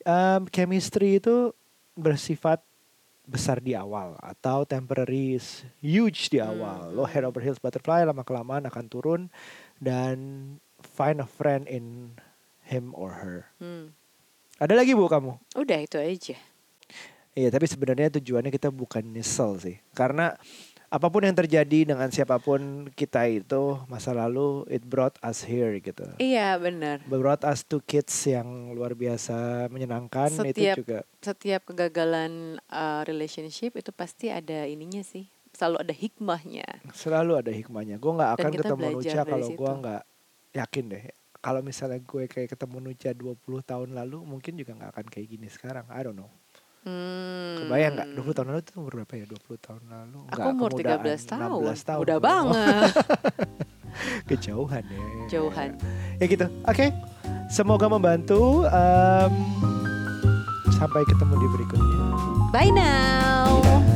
Em, 0.06 0.42
chemistry 0.54 1.18
itu 1.18 1.56
bersifat 1.98 2.62
besar 3.24 3.64
di 3.64 3.72
awal 3.72 4.20
atau 4.20 4.68
temporary 4.68 5.40
is 5.40 5.64
huge 5.80 6.28
di 6.28 6.44
awal. 6.44 6.92
Lo 6.92 7.08
head 7.08 7.24
over 7.24 7.40
heels 7.40 7.60
butterfly 7.60 8.04
lama 8.04 8.28
kelamaan 8.28 8.68
akan 8.68 8.86
turun 8.92 9.22
dan 9.80 10.18
find 10.84 11.24
a 11.24 11.28
friend 11.28 11.66
in 11.72 12.16
him 12.68 12.92
or 12.96 13.16
her. 13.16 13.48
Hmm. 13.64 13.96
Ada 14.60 14.76
lagi 14.76 14.92
bu 14.96 15.08
kamu? 15.08 15.40
Udah 15.56 15.80
itu 15.82 15.98
aja. 16.00 16.38
Iya, 17.34 17.50
tapi 17.50 17.66
sebenarnya 17.66 18.14
tujuannya 18.22 18.54
kita 18.54 18.70
bukan 18.70 19.02
nyesel 19.02 19.58
sih. 19.58 19.78
Karena 19.98 20.38
apa 20.94 21.10
pun 21.10 21.26
yang 21.26 21.34
terjadi 21.34 21.90
dengan 21.90 22.06
siapa 22.14 22.38
pun 22.38 22.86
kita 22.94 23.26
itu 23.26 23.82
masa 23.90 24.14
lalu 24.14 24.62
it 24.70 24.86
brought 24.86 25.18
us 25.26 25.42
here 25.42 25.74
gitu. 25.82 26.06
Iya 26.22 26.62
benar. 26.62 27.02
Brought 27.10 27.42
us 27.50 27.66
to 27.66 27.82
kids 27.82 28.14
yang 28.30 28.78
luar 28.78 28.94
biasa 28.94 29.66
menyenangkan 29.74 30.30
Setiap- 30.30 30.78
itu 30.78 30.86
juga. 30.86 31.02
Setiap 31.18 31.74
kegagalan 31.74 32.62
uh, 32.70 33.02
relationship 33.10 33.74
itu 33.74 33.90
pasti 33.90 34.30
ada 34.30 34.70
ininya 34.70 35.02
sih. 35.02 35.26
Selalu 35.50 35.82
ada 35.82 35.94
hikmahnya. 35.98 36.68
Selalu 36.94 37.42
ada 37.42 37.50
hikmahnya. 37.50 37.98
Gue 37.98 38.14
nggak 38.14 38.32
akan 38.38 38.52
ketemu 38.54 38.86
Nucha 38.94 39.22
kalau 39.26 39.48
gue 39.50 39.72
nggak 39.82 40.04
yakin 40.54 40.86
deh. 40.94 41.04
Kalau 41.44 41.62
misalnya 41.66 42.00
gue 42.06 42.24
kayak 42.30 42.54
ketemu 42.54 42.78
Nucha 42.78 43.10
20 43.18 43.42
tahun 43.66 43.90
lalu 43.98 44.22
mungkin 44.22 44.54
juga 44.62 44.78
nggak 44.78 44.92
akan 44.94 45.06
kayak 45.10 45.26
gini 45.26 45.50
sekarang. 45.50 45.90
I 45.90 46.06
don't 46.06 46.14
know. 46.14 46.30
Hmm. 46.84 47.64
Kebayang 47.64 47.92
nggak? 47.96 48.08
20 48.20 48.36
tahun 48.36 48.48
lalu 48.52 48.60
itu 48.60 48.72
umur 48.76 48.92
berapa 49.00 49.14
ya? 49.16 49.26
20 49.26 49.56
tahun 49.58 49.82
lalu? 49.88 50.20
Aku 50.20 50.36
Nggak, 50.36 50.52
umur 50.52 50.70
kemudaan. 50.70 51.00
13 51.08 51.32
tahun. 51.32 51.62
16 51.64 51.88
tahun. 51.88 52.02
Udah 52.04 52.18
banget. 52.20 52.92
Kejauhan 54.30 54.84
ya. 54.84 55.02
Jauhan. 55.30 55.70
Ya 56.20 56.26
gitu. 56.28 56.46
Oke. 56.66 56.86
Semoga 57.48 57.86
membantu. 57.88 58.66
Em, 58.68 59.32
sampai 60.74 61.06
ketemu 61.06 61.34
di 61.38 61.48
berikutnya. 61.54 62.00
Bye 62.52 62.74
now. 62.74 63.62
Dadah. 63.64 63.93